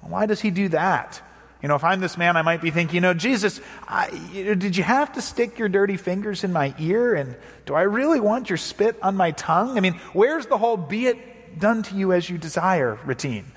Why 0.00 0.26
does 0.26 0.40
he 0.40 0.50
do 0.50 0.68
that? 0.68 1.20
You 1.62 1.68
know, 1.68 1.76
if 1.76 1.84
I'm 1.84 2.00
this 2.00 2.18
man, 2.18 2.36
I 2.36 2.42
might 2.42 2.60
be 2.60 2.72
thinking, 2.72 2.96
you 2.96 3.00
know, 3.00 3.14
Jesus, 3.14 3.60
I, 3.86 4.10
did 4.32 4.76
you 4.76 4.82
have 4.82 5.12
to 5.12 5.22
stick 5.22 5.60
your 5.60 5.68
dirty 5.68 5.96
fingers 5.96 6.42
in 6.42 6.52
my 6.52 6.74
ear? 6.78 7.14
And 7.14 7.36
do 7.66 7.74
I 7.74 7.82
really 7.82 8.18
want 8.18 8.50
your 8.50 8.56
spit 8.56 8.96
on 9.00 9.16
my 9.16 9.30
tongue? 9.30 9.76
I 9.76 9.80
mean, 9.80 9.94
where's 10.12 10.46
the 10.46 10.58
whole 10.58 10.76
be 10.76 11.06
it 11.06 11.60
done 11.60 11.84
to 11.84 11.94
you 11.94 12.12
as 12.12 12.28
you 12.28 12.36
desire 12.36 12.98
routine? 13.04 13.52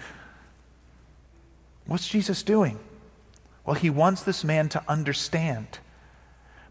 What's 1.87 2.07
Jesus 2.07 2.43
doing? 2.43 2.77
Well, 3.65 3.75
he 3.75 3.89
wants 3.89 4.21
this 4.21 4.43
man 4.43 4.69
to 4.69 4.83
understand 4.87 5.79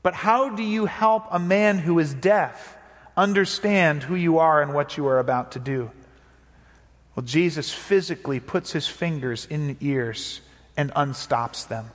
But 0.04 0.14
how 0.14 0.50
do 0.50 0.62
you 0.62 0.84
help 0.84 1.26
a 1.30 1.38
man 1.38 1.78
who 1.78 1.98
is 1.98 2.12
deaf 2.12 2.73
understand 3.16 4.02
who 4.02 4.14
you 4.14 4.38
are 4.38 4.60
and 4.62 4.74
what 4.74 4.96
you 4.96 5.06
are 5.06 5.18
about 5.18 5.52
to 5.52 5.58
do? 5.58 5.90
Well, 7.14 7.24
Jesus 7.24 7.72
physically 7.72 8.40
puts 8.40 8.72
his 8.72 8.88
fingers 8.88 9.46
in 9.48 9.76
ears 9.80 10.40
and 10.76 10.90
unstops 10.94 11.68
them. 11.68 11.90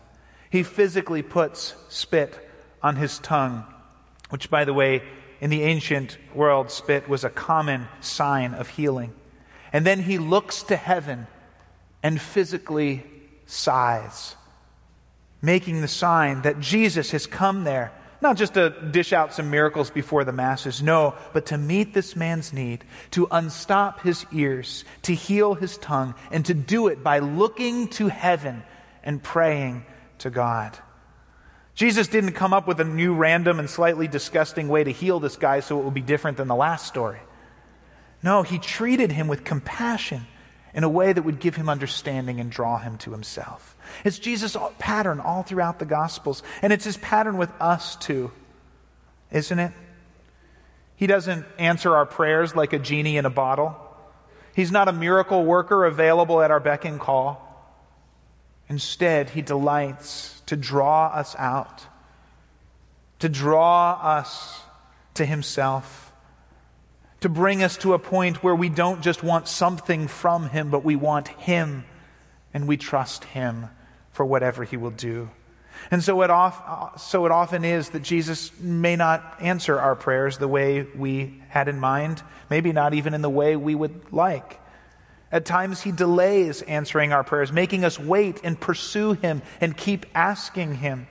He 0.50 0.64
physically 0.64 1.22
puts 1.22 1.76
spit 1.90 2.40
on 2.82 2.96
his 2.96 3.20
tongue, 3.20 3.66
which, 4.30 4.50
by 4.50 4.66
the 4.66 4.74
way, 4.74 5.04
in 5.42 5.50
the 5.50 5.64
ancient 5.64 6.18
world, 6.34 6.72
spit 6.72 7.08
was 7.08 7.24
a 7.24 7.30
common 7.30 7.88
sign 8.02 8.54
of 8.54 8.70
healing. 8.70 9.14
And 9.72 9.86
then 9.86 10.02
he 10.02 10.18
looks 10.18 10.64
to 10.64 10.76
heaven 10.76 11.28
and 12.02 12.20
physically 12.20 13.04
sighs, 13.46 14.36
making 15.42 15.82
the 15.82 15.88
sign 15.88 16.42
that 16.44 16.60
Jesus 16.60 17.12
has 17.12 17.28
come 17.28 17.64
there, 17.66 17.92
not 18.22 18.38
just 18.38 18.56
to 18.56 18.70
dish 18.70 19.14
out 19.14 19.34
some 19.34 19.50
miracles 19.50 19.90
before 19.90 20.24
the 20.24 20.32
masses, 20.32 20.82
no, 20.82 21.16
but 21.34 21.48
to 21.48 21.58
meet 21.58 21.94
this 21.94 22.16
man's 22.16 22.52
need, 22.52 22.84
to 23.12 23.28
unstop 23.32 24.02
his 24.02 24.26
ears, 24.32 24.84
to 25.04 25.14
heal 25.14 25.54
his 25.54 25.78
tongue, 25.78 26.14
and 26.32 26.46
to 26.46 26.54
do 26.54 26.88
it 26.88 27.04
by 27.04 27.20
looking 27.20 27.88
to 27.90 28.08
heaven 28.08 28.64
and 29.04 29.24
praying 29.24 29.86
to 30.20 30.30
God. 30.30 30.78
Jesus 31.76 32.10
didn't 32.10 32.34
come 32.34 32.54
up 32.54 32.68
with 32.68 32.82
a 32.82 32.84
new 32.84 33.14
random 33.14 33.58
and 33.58 33.70
slightly 33.70 34.08
disgusting 34.08 34.68
way 34.68 34.84
to 34.84 34.92
heal 34.92 35.22
this 35.22 35.38
guy 35.38 35.62
so 35.62 35.80
it 35.80 35.86
would 35.86 35.94
be 35.94 36.02
different 36.02 36.36
than 36.36 36.50
the 36.50 36.56
last 36.56 36.86
story. 36.86 37.20
No, 38.22 38.44
he 38.44 38.60
treated 38.60 39.14
him 39.14 39.30
with 39.30 39.46
compassion 39.46 40.28
in 40.74 40.84
a 40.84 40.90
way 40.90 41.14
that 41.14 41.24
would 41.24 41.40
give 41.40 41.56
him 41.56 41.70
understanding 41.70 42.42
and 42.42 42.52
draw 42.52 42.80
him 42.80 42.98
to 42.98 43.12
himself. 43.12 43.78
It's 44.04 44.20
Jesus' 44.20 44.58
pattern 44.78 45.20
all 45.20 45.44
throughout 45.44 45.80
the 45.80 45.86
Gospels, 45.86 46.44
and 46.62 46.74
it's 46.74 46.86
his 46.86 46.98
pattern 46.98 47.38
with 47.38 47.50
us 47.60 47.96
too, 47.96 48.32
isn't 49.32 49.60
it? 49.60 49.72
He 50.96 51.08
doesn't 51.08 51.46
answer 51.58 51.96
our 51.96 52.06
prayers 52.06 52.56
like 52.56 52.74
a 52.74 52.80
genie 52.80 53.18
in 53.18 53.26
a 53.26 53.30
bottle. 53.30 53.76
He's 54.54 54.72
not 54.72 54.88
a 54.88 54.94
miracle 54.94 55.46
worker 55.46 55.86
available 55.86 56.42
at 56.42 56.52
our 56.52 56.60
beck 56.60 56.86
and 56.86 57.00
call. 57.00 57.46
Instead, 58.68 59.30
he 59.30 59.42
delights 59.42 60.42
to 60.48 60.56
draw 60.56 61.08
us 61.08 61.36
out, 61.38 61.86
to 63.20 63.30
draw 63.30 63.94
us 63.94 64.62
to 65.16 65.26
himself 65.26 66.10
to 67.22 67.30
bring 67.30 67.64
us 67.64 67.78
to 67.78 67.94
a 67.94 68.00
point 68.00 68.44
where 68.44 68.56
we 68.56 68.70
don't 68.70 69.02
just 69.02 69.24
want 69.24 69.48
something 69.48 70.08
from 70.08 70.50
Him, 70.50 70.70
but 70.70 70.84
we 70.84 70.96
want 70.96 71.28
Him 71.28 71.84
and 72.54 72.68
we 72.68 72.78
trust 72.78 73.26
Him 73.26 73.68
for 74.20 74.26
whatever 74.26 74.66
He 74.66 74.76
will 74.76 74.92
do. 74.92 75.30
And 75.92 76.04
so 76.04 76.24
it, 76.24 76.30
off, 76.30 77.00
so 77.00 77.26
it 77.26 77.32
often 77.32 77.64
is 77.64 77.92
that 77.92 78.02
Jesus 78.02 78.52
may 78.60 78.98
not 78.98 79.38
answer 79.40 79.80
our 79.80 79.96
prayers 79.96 80.38
the 80.38 80.48
way 80.50 80.86
we 80.94 81.42
had 81.48 81.70
in 81.70 81.80
mind, 81.80 82.22
maybe 82.50 82.74
not 82.74 82.94
even 82.94 83.14
in 83.14 83.22
the 83.22 83.30
way 83.30 83.56
we 83.56 83.76
would 83.76 84.12
like. 84.12 84.60
At 85.32 85.46
times, 85.46 85.80
He 85.80 85.94
delays 85.94 86.62
answering 86.64 87.14
our 87.14 87.24
prayers, 87.24 87.54
making 87.54 87.86
us 87.86 87.98
wait 87.98 88.42
and 88.44 88.60
pursue 88.60 89.14
Him 89.14 89.42
and 89.62 89.78
keep 89.78 90.06
asking 90.14 90.76
Him 90.76 91.08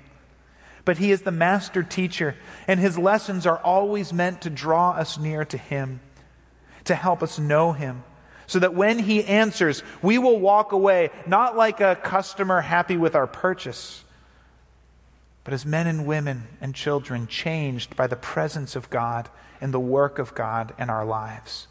but 0.85 0.97
He 0.99 1.13
is 1.13 1.21
the 1.21 1.31
master 1.31 1.83
teacher, 1.83 2.35
and 2.67 2.79
His 2.81 2.99
lessons 2.99 3.47
are 3.47 3.59
always 3.59 4.11
meant 4.11 4.43
to 4.43 4.51
draw 4.51 4.93
us 4.93 5.19
near 5.19 5.45
to 5.47 5.59
Him, 5.59 6.01
to 6.85 6.95
help 6.95 7.23
us 7.23 7.39
know 7.39 7.73
Him, 7.73 8.05
so 8.49 8.59
that 8.59 8.75
when 8.75 8.99
He 8.99 9.23
answers, 9.23 9.85
we 10.03 10.19
will 10.19 10.41
walk 10.41 10.73
away 10.73 11.11
not 11.27 11.57
like 11.57 11.81
a 11.81 11.95
customer 11.95 12.61
happy 12.61 12.97
with 12.97 13.15
our 13.15 13.29
purchase, 13.29 14.03
but 15.45 15.55
as 15.55 15.65
men 15.65 15.87
and 15.87 16.05
women 16.05 16.49
and 16.61 16.75
children 16.75 17.29
changed 17.29 17.95
by 17.95 18.09
the 18.09 18.17
presence 18.17 18.75
of 18.75 18.91
God 18.91 19.31
and 19.61 19.73
the 19.73 19.79
work 19.79 20.19
of 20.19 20.35
God 20.35 20.75
in 20.79 20.91
our 20.91 21.05
lives. 21.05 21.69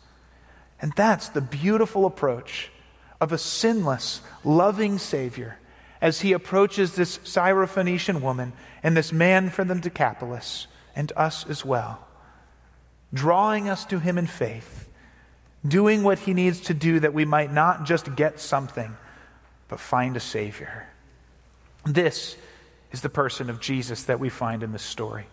And 0.82 0.94
that's 0.96 1.28
the 1.30 1.42
beautiful 1.42 2.06
approach 2.06 2.72
of 3.20 3.32
a 3.32 3.38
sinless, 3.38 4.22
loving 4.44 4.98
Savior 4.98 5.58
as 6.02 6.22
he 6.22 6.34
approaches 6.34 6.94
this 6.94 7.18
Syrophoenician 7.20 8.22
woman 8.22 8.54
and 8.84 8.96
this 8.96 9.12
man 9.12 9.50
from 9.50 9.68
the 9.68 9.76
Decapolis 9.76 10.68
and 10.96 11.12
us 11.16 11.48
as 11.48 11.66
well, 11.66 12.08
drawing 13.14 13.68
us 13.68 13.86
to 13.86 14.00
him 14.00 14.18
in 14.18 14.28
faith, 14.28 14.87
doing 15.66 16.04
what 16.04 16.20
he 16.20 16.34
needs 16.34 16.62
to 16.62 16.74
do 16.74 17.00
that 17.00 17.14
we 17.14 17.26
might 17.26 17.52
not 17.52 17.86
just 17.86 18.16
get 18.16 18.40
something, 18.40 18.96
but 19.68 19.80
find 19.80 20.18
a 20.18 20.20
Savior. 20.20 20.88
This 21.86 22.36
is 22.92 23.02
the 23.02 23.10
person 23.10 23.50
of 23.50 23.60
Jesus 23.60 24.04
that 24.04 24.20
we 24.20 24.30
find 24.30 24.64
in 24.64 24.72
this 24.72 24.84
story. 24.84 25.26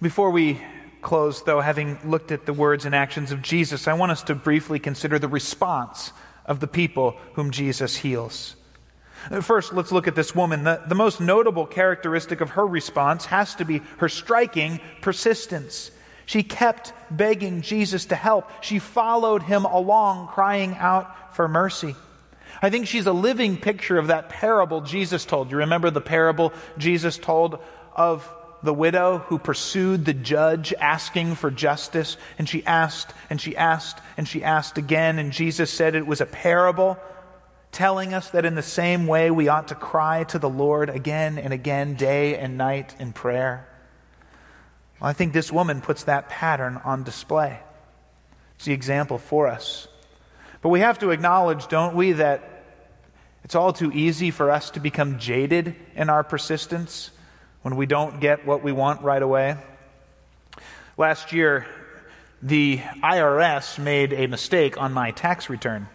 Before 0.00 0.30
we 0.30 0.60
close, 1.02 1.42
though, 1.42 1.60
having 1.60 1.98
looked 2.08 2.32
at 2.32 2.46
the 2.46 2.52
words 2.52 2.84
and 2.84 2.94
actions 2.94 3.32
of 3.32 3.42
Jesus, 3.42 3.88
I 3.88 3.94
want 3.94 4.12
us 4.12 4.22
to 4.24 4.34
briefly 4.34 4.78
consider 4.78 5.18
the 5.18 5.28
response 5.28 6.12
of 6.46 6.60
the 6.60 6.66
people 6.66 7.16
whom 7.34 7.50
Jesus 7.50 7.96
heals. 7.96 8.56
First, 9.42 9.72
let's 9.72 9.92
look 9.92 10.06
at 10.06 10.14
this 10.14 10.34
woman. 10.34 10.64
The, 10.64 10.82
the 10.86 10.94
most 10.94 11.20
notable 11.20 11.66
characteristic 11.66 12.40
of 12.40 12.50
her 12.50 12.66
response 12.66 13.26
has 13.26 13.54
to 13.56 13.64
be 13.64 13.82
her 13.98 14.08
striking 14.08 14.80
persistence. 15.00 15.90
She 16.28 16.42
kept 16.42 16.92
begging 17.10 17.62
Jesus 17.62 18.04
to 18.06 18.14
help. 18.14 18.50
She 18.62 18.80
followed 18.80 19.42
him 19.42 19.64
along, 19.64 20.28
crying 20.28 20.76
out 20.78 21.34
for 21.34 21.48
mercy. 21.48 21.96
I 22.60 22.68
think 22.68 22.86
she's 22.86 23.06
a 23.06 23.14
living 23.14 23.56
picture 23.56 23.96
of 23.96 24.08
that 24.08 24.28
parable 24.28 24.82
Jesus 24.82 25.24
told. 25.24 25.50
You 25.50 25.56
remember 25.56 25.88
the 25.88 26.02
parable 26.02 26.52
Jesus 26.76 27.16
told 27.16 27.58
of 27.96 28.30
the 28.62 28.74
widow 28.74 29.18
who 29.28 29.38
pursued 29.38 30.04
the 30.04 30.12
judge 30.12 30.74
asking 30.74 31.36
for 31.36 31.50
justice? 31.50 32.18
And 32.38 32.46
she 32.46 32.62
asked, 32.66 33.14
and 33.30 33.40
she 33.40 33.56
asked, 33.56 33.98
and 34.18 34.28
she 34.28 34.44
asked 34.44 34.76
again, 34.76 35.18
and 35.18 35.32
Jesus 35.32 35.70
said 35.70 35.94
it 35.94 36.06
was 36.06 36.20
a 36.20 36.26
parable 36.26 36.98
telling 37.72 38.12
us 38.12 38.28
that 38.32 38.44
in 38.44 38.54
the 38.54 38.62
same 38.62 39.06
way 39.06 39.30
we 39.30 39.48
ought 39.48 39.68
to 39.68 39.74
cry 39.74 40.24
to 40.24 40.38
the 40.38 40.50
Lord 40.50 40.90
again 40.90 41.38
and 41.38 41.54
again, 41.54 41.94
day 41.94 42.36
and 42.36 42.58
night 42.58 42.94
in 42.98 43.14
prayer. 43.14 43.67
Well, 45.00 45.10
I 45.10 45.12
think 45.12 45.32
this 45.32 45.52
woman 45.52 45.80
puts 45.80 46.04
that 46.04 46.28
pattern 46.28 46.80
on 46.84 47.04
display. 47.04 47.60
It's 48.56 48.64
the 48.64 48.72
example 48.72 49.18
for 49.18 49.46
us. 49.46 49.86
But 50.60 50.70
we 50.70 50.80
have 50.80 50.98
to 51.00 51.10
acknowledge, 51.10 51.68
don't 51.68 51.94
we, 51.94 52.12
that 52.12 52.64
it's 53.44 53.54
all 53.54 53.72
too 53.72 53.92
easy 53.92 54.30
for 54.30 54.50
us 54.50 54.70
to 54.70 54.80
become 54.80 55.18
jaded 55.18 55.76
in 55.94 56.10
our 56.10 56.24
persistence 56.24 57.10
when 57.62 57.76
we 57.76 57.86
don't 57.86 58.20
get 58.20 58.44
what 58.44 58.62
we 58.62 58.72
want 58.72 59.02
right 59.02 59.22
away. 59.22 59.56
Last 60.96 61.32
year, 61.32 61.66
the 62.42 62.78
IRS 62.78 63.78
made 63.78 64.12
a 64.12 64.26
mistake 64.26 64.80
on 64.80 64.92
my 64.92 65.12
tax 65.12 65.48
return. 65.48 65.88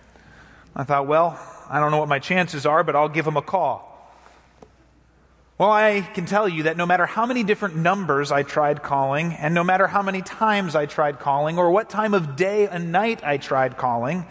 I 0.75 0.83
thought, 0.83 1.07
well, 1.07 1.39
I 1.69 1.79
don't 1.79 1.91
know 1.91 1.97
what 1.97 2.09
my 2.09 2.19
chances 2.19 2.65
are, 2.65 2.83
but 2.83 2.95
I'll 2.95 3.09
give 3.09 3.25
them 3.25 3.37
a 3.37 3.41
call. 3.41 3.92
Well, 5.63 5.71
I 5.71 6.01
can 6.01 6.25
tell 6.25 6.49
you 6.49 6.63
that 6.63 6.75
no 6.75 6.85
matter 6.85 7.05
how 7.05 7.25
many 7.25 7.41
different 7.41 7.77
numbers 7.77 8.33
I 8.33 8.43
tried 8.43 8.83
calling, 8.83 9.31
and 9.31 9.53
no 9.53 9.63
matter 9.63 9.87
how 9.87 10.01
many 10.01 10.21
times 10.21 10.75
I 10.75 10.87
tried 10.87 11.21
calling, 11.21 11.57
or 11.57 11.71
what 11.71 11.89
time 11.89 12.13
of 12.13 12.35
day 12.35 12.67
and 12.67 12.91
night 12.91 13.23
I 13.23 13.37
tried 13.37 13.77
calling, 13.77 14.25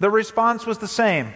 the 0.00 0.10
response 0.10 0.66
was 0.66 0.76
the 0.76 0.86
same 0.86 1.32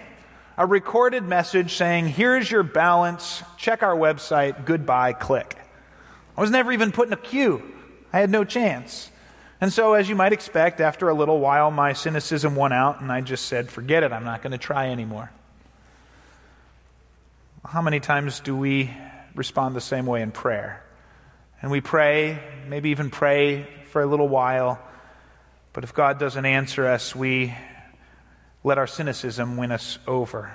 a 0.58 0.66
recorded 0.66 1.22
message 1.22 1.72
saying, 1.72 2.08
Here's 2.08 2.50
your 2.50 2.64
balance, 2.64 3.42
check 3.56 3.82
our 3.82 3.96
website, 3.96 4.66
goodbye, 4.66 5.14
click. 5.14 5.56
I 6.36 6.42
was 6.42 6.50
never 6.50 6.70
even 6.70 6.92
put 6.92 7.06
in 7.06 7.14
a 7.14 7.16
queue, 7.16 7.62
I 8.12 8.20
had 8.20 8.28
no 8.28 8.44
chance. 8.44 9.10
And 9.58 9.72
so, 9.72 9.94
as 9.94 10.06
you 10.06 10.16
might 10.16 10.34
expect, 10.34 10.82
after 10.82 11.08
a 11.08 11.14
little 11.14 11.40
while, 11.40 11.70
my 11.70 11.94
cynicism 11.94 12.56
won 12.56 12.74
out, 12.74 13.00
and 13.00 13.10
I 13.10 13.22
just 13.22 13.46
said, 13.46 13.70
forget 13.70 14.02
it, 14.02 14.12
I'm 14.12 14.24
not 14.24 14.42
going 14.42 14.52
to 14.52 14.58
try 14.58 14.90
anymore. 14.90 15.30
How 17.64 17.80
many 17.80 18.00
times 18.00 18.40
do 18.40 18.54
we 18.54 18.90
respond 19.34 19.74
the 19.74 19.80
same 19.80 20.06
way 20.06 20.22
in 20.22 20.32
prayer? 20.32 20.82
And 21.62 21.70
we 21.70 21.80
pray, 21.80 22.38
maybe 22.68 22.90
even 22.90 23.10
pray 23.10 23.66
for 23.90 24.02
a 24.02 24.06
little 24.06 24.28
while, 24.28 24.80
but 25.72 25.84
if 25.84 25.94
God 25.94 26.18
doesn't 26.18 26.44
answer 26.44 26.86
us, 26.86 27.16
we 27.16 27.54
let 28.62 28.78
our 28.78 28.86
cynicism 28.86 29.56
win 29.56 29.72
us 29.72 29.98
over. 30.06 30.52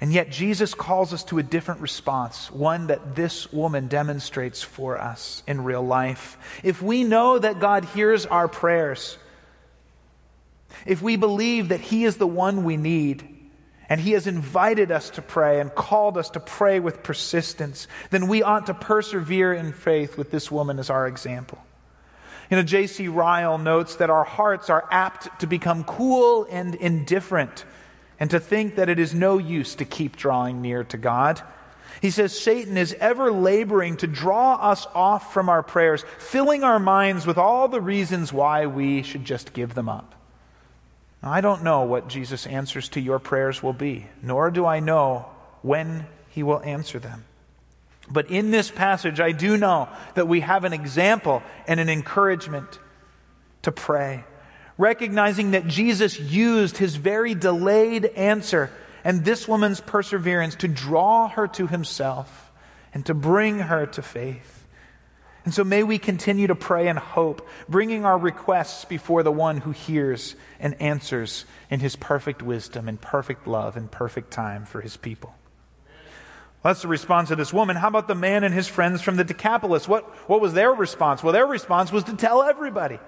And 0.00 0.12
yet, 0.12 0.30
Jesus 0.30 0.74
calls 0.74 1.14
us 1.14 1.24
to 1.24 1.38
a 1.38 1.42
different 1.42 1.80
response, 1.80 2.50
one 2.50 2.88
that 2.88 3.14
this 3.16 3.50
woman 3.50 3.88
demonstrates 3.88 4.62
for 4.62 4.98
us 4.98 5.42
in 5.46 5.64
real 5.64 5.82
life. 5.82 6.36
If 6.62 6.82
we 6.82 7.02
know 7.02 7.38
that 7.38 7.60
God 7.60 7.86
hears 7.86 8.26
our 8.26 8.46
prayers, 8.46 9.16
if 10.84 11.00
we 11.00 11.16
believe 11.16 11.70
that 11.70 11.80
He 11.80 12.04
is 12.04 12.18
the 12.18 12.26
one 12.26 12.64
we 12.64 12.76
need, 12.76 13.35
and 13.88 14.00
He 14.00 14.12
has 14.12 14.26
invited 14.26 14.90
us 14.90 15.10
to 15.10 15.22
pray 15.22 15.60
and 15.60 15.74
called 15.74 16.18
us 16.18 16.30
to 16.30 16.40
pray 16.40 16.80
with 16.80 17.02
persistence, 17.02 17.86
then 18.10 18.28
we 18.28 18.42
ought 18.42 18.66
to 18.66 18.74
persevere 18.74 19.52
in 19.52 19.72
faith 19.72 20.18
with 20.18 20.30
this 20.30 20.50
woman 20.50 20.78
as 20.78 20.90
our 20.90 21.06
example. 21.06 21.64
You 22.50 22.56
know, 22.56 22.62
J.C. 22.62 23.08
Ryle 23.08 23.58
notes 23.58 23.96
that 23.96 24.10
our 24.10 24.24
hearts 24.24 24.70
are 24.70 24.88
apt 24.90 25.40
to 25.40 25.46
become 25.46 25.84
cool 25.84 26.46
and 26.48 26.74
indifferent 26.74 27.64
and 28.20 28.30
to 28.30 28.40
think 28.40 28.76
that 28.76 28.88
it 28.88 28.98
is 28.98 29.14
no 29.14 29.38
use 29.38 29.74
to 29.76 29.84
keep 29.84 30.16
drawing 30.16 30.62
near 30.62 30.84
to 30.84 30.96
God. 30.96 31.42
He 32.00 32.10
says 32.10 32.38
Satan 32.38 32.76
is 32.76 32.94
ever 32.94 33.32
laboring 33.32 33.96
to 33.98 34.06
draw 34.06 34.54
us 34.54 34.86
off 34.94 35.32
from 35.32 35.48
our 35.48 35.62
prayers, 35.62 36.04
filling 36.18 36.62
our 36.62 36.78
minds 36.78 37.26
with 37.26 37.38
all 37.38 37.68
the 37.68 37.80
reasons 37.80 38.32
why 38.32 38.66
we 38.66 39.02
should 39.02 39.24
just 39.24 39.52
give 39.52 39.74
them 39.74 39.88
up. 39.88 40.15
I 41.28 41.40
don't 41.40 41.62
know 41.62 41.82
what 41.82 42.08
Jesus' 42.08 42.46
answers 42.46 42.88
to 42.90 43.00
your 43.00 43.18
prayers 43.18 43.62
will 43.62 43.72
be, 43.72 44.06
nor 44.22 44.50
do 44.50 44.66
I 44.66 44.80
know 44.80 45.26
when 45.62 46.06
he 46.30 46.42
will 46.42 46.60
answer 46.62 46.98
them. 46.98 47.24
But 48.08 48.30
in 48.30 48.50
this 48.50 48.70
passage, 48.70 49.18
I 49.18 49.32
do 49.32 49.56
know 49.56 49.88
that 50.14 50.28
we 50.28 50.40
have 50.40 50.64
an 50.64 50.72
example 50.72 51.42
and 51.66 51.80
an 51.80 51.88
encouragement 51.88 52.78
to 53.62 53.72
pray, 53.72 54.24
recognizing 54.78 55.52
that 55.52 55.66
Jesus 55.66 56.20
used 56.20 56.76
his 56.76 56.96
very 56.96 57.34
delayed 57.34 58.04
answer 58.04 58.70
and 59.02 59.24
this 59.24 59.48
woman's 59.48 59.80
perseverance 59.80 60.56
to 60.56 60.68
draw 60.68 61.28
her 61.28 61.48
to 61.48 61.66
himself 61.66 62.52
and 62.94 63.04
to 63.06 63.14
bring 63.14 63.58
her 63.58 63.86
to 63.86 64.02
faith. 64.02 64.55
And 65.46 65.54
so 65.54 65.62
may 65.62 65.84
we 65.84 65.98
continue 65.98 66.48
to 66.48 66.56
pray 66.56 66.88
and 66.88 66.98
hope, 66.98 67.46
bringing 67.68 68.04
our 68.04 68.18
requests 68.18 68.84
before 68.84 69.22
the 69.22 69.30
one 69.30 69.58
who 69.58 69.70
hears 69.70 70.34
and 70.58 70.74
answers 70.82 71.44
in 71.70 71.78
his 71.78 71.94
perfect 71.94 72.42
wisdom 72.42 72.88
and 72.88 73.00
perfect 73.00 73.46
love 73.46 73.76
and 73.76 73.88
perfect 73.88 74.32
time 74.32 74.64
for 74.66 74.80
his 74.80 74.96
people. 74.96 75.32
That's 76.64 76.82
the 76.82 76.88
response 76.88 77.30
of 77.30 77.38
this 77.38 77.52
woman. 77.52 77.76
How 77.76 77.86
about 77.86 78.08
the 78.08 78.16
man 78.16 78.42
and 78.42 78.52
his 78.52 78.66
friends 78.66 79.02
from 79.02 79.14
the 79.14 79.22
Decapolis? 79.22 79.86
What, 79.86 80.06
what 80.28 80.40
was 80.40 80.52
their 80.52 80.72
response? 80.72 81.22
Well, 81.22 81.32
their 81.32 81.46
response 81.46 81.92
was 81.92 82.02
to 82.04 82.16
tell 82.16 82.42
everybody. 82.42 82.98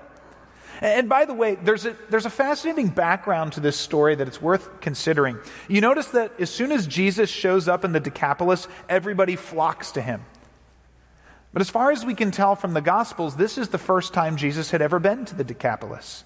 And 0.80 1.08
by 1.08 1.24
the 1.24 1.34
way, 1.34 1.56
there's 1.56 1.86
a, 1.86 1.96
there's 2.08 2.26
a 2.26 2.30
fascinating 2.30 2.86
background 2.86 3.54
to 3.54 3.60
this 3.60 3.76
story 3.76 4.14
that 4.14 4.28
it's 4.28 4.40
worth 4.40 4.80
considering. 4.80 5.40
You 5.66 5.80
notice 5.80 6.06
that 6.10 6.38
as 6.38 6.50
soon 6.50 6.70
as 6.70 6.86
Jesus 6.86 7.28
shows 7.28 7.66
up 7.66 7.84
in 7.84 7.90
the 7.90 7.98
Decapolis, 7.98 8.68
everybody 8.88 9.34
flocks 9.34 9.90
to 9.92 10.00
him. 10.00 10.22
But 11.52 11.62
as 11.62 11.70
far 11.70 11.90
as 11.90 12.04
we 12.04 12.14
can 12.14 12.30
tell 12.30 12.56
from 12.56 12.74
the 12.74 12.80
Gospels, 12.80 13.36
this 13.36 13.58
is 13.58 13.68
the 13.68 13.78
first 13.78 14.12
time 14.12 14.36
Jesus 14.36 14.70
had 14.70 14.82
ever 14.82 14.98
been 14.98 15.24
to 15.26 15.34
the 15.34 15.44
Decapolis. 15.44 16.24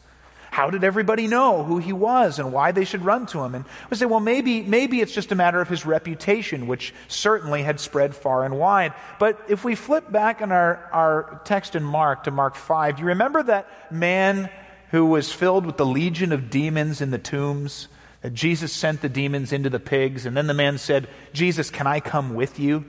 How 0.52 0.68
did 0.68 0.85
everybody 0.85 1.28
know 1.28 1.64
who 1.64 1.78
he 1.78 1.94
was 1.94 2.38
and 2.38 2.52
why 2.52 2.72
they 2.72 2.85
should 2.85 3.06
run 3.06 3.24
to 3.28 3.40
him? 3.40 3.54
And 3.54 3.64
we 3.88 3.96
say, 3.96 4.04
well, 4.04 4.20
maybe, 4.20 4.61
maybe 4.61 5.00
it's 5.00 5.14
just 5.14 5.32
a 5.32 5.35
matter 5.35 5.62
of 5.62 5.68
his 5.68 5.87
reputation, 5.87 6.66
which 6.66 6.92
certainly 7.08 7.62
had 7.62 7.80
spread 7.80 8.14
far 8.14 8.44
and 8.44 8.58
wide. 8.58 8.92
But 9.18 9.40
if 9.48 9.64
we 9.64 9.74
flip 9.74 10.12
back 10.12 10.42
in 10.42 10.52
our, 10.52 10.90
our 10.92 11.40
text 11.46 11.74
in 11.74 11.82
Mark 11.82 12.24
to 12.24 12.30
Mark 12.30 12.54
5, 12.54 12.96
do 12.96 13.00
you 13.00 13.08
remember 13.08 13.42
that 13.44 13.66
man 13.90 14.50
who 14.90 15.06
was 15.06 15.32
filled 15.32 15.64
with 15.64 15.78
the 15.78 15.87
legion 15.87 16.32
of 16.32 16.50
demons 16.50 17.00
in 17.00 17.12
the 17.12 17.18
tombs? 17.18 17.88
That 18.20 18.35
Jesus 18.35 18.74
sent 18.74 19.00
the 19.00 19.08
demons 19.08 19.54
into 19.54 19.70
the 19.70 19.80
pigs, 19.80 20.26
and 20.26 20.37
then 20.37 20.48
the 20.48 20.54
man 20.54 20.76
said, 20.76 21.08
Jesus, 21.32 21.70
can 21.70 21.87
I 21.87 22.00
come 22.00 22.35
with 22.35 22.61
you? 22.61 22.85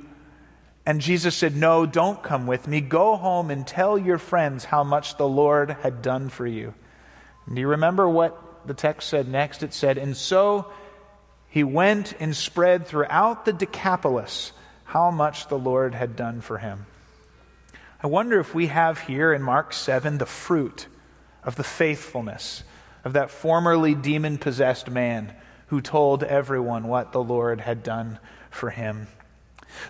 And 0.86 1.00
Jesus 1.00 1.36
said, 1.36 1.56
No, 1.56 1.86
don't 1.86 2.22
come 2.22 2.46
with 2.46 2.68
me. 2.68 2.82
Go 2.82 3.16
home 3.16 3.50
and 3.50 3.66
tell 3.66 3.98
your 3.98 4.18
friends 4.18 4.66
how 4.66 4.84
much 4.84 5.18
the 5.18 5.28
Lord 5.28 5.72
had 5.82 6.02
done 6.02 6.30
for 6.30 6.46
you. 6.46 6.74
Do 7.52 7.60
you 7.60 7.70
remember 7.70 8.08
what 8.08 8.68
the 8.68 8.74
text 8.74 9.10
said 9.10 9.28
next? 9.28 9.64
It 9.64 9.74
said, 9.74 9.98
And 9.98 10.16
so 10.16 10.72
he 11.50 11.64
went 11.64 12.14
and 12.20 12.36
spread 12.36 12.88
throughout 12.88 13.46
the 13.46 13.54
Decapolis 13.54 14.52
how 14.86 15.12
much 15.12 15.48
the 15.48 15.58
Lord 15.58 15.96
had 15.96 16.16
done 16.16 16.42
for 16.42 16.58
him. 16.58 16.86
I 18.02 18.08
wonder 18.08 18.40
if 18.40 18.54
we 18.54 18.68
have 18.68 19.00
here 19.00 19.34
in 19.34 19.42
Mark 19.42 19.72
7 19.72 20.18
the 20.18 20.26
fruit 20.26 20.88
of 21.44 21.56
the 21.56 21.64
faithfulness 21.64 22.64
of 23.06 23.14
that 23.14 23.32
formerly 23.32 23.96
demon 23.96 24.38
possessed 24.38 24.90
man 24.90 25.34
who 25.68 25.82
told 25.82 26.24
everyone 26.24 26.88
what 26.88 27.12
the 27.12 27.24
Lord 27.24 27.62
had 27.62 27.84
done 27.84 28.20
for 28.50 28.70
him. 28.70 29.08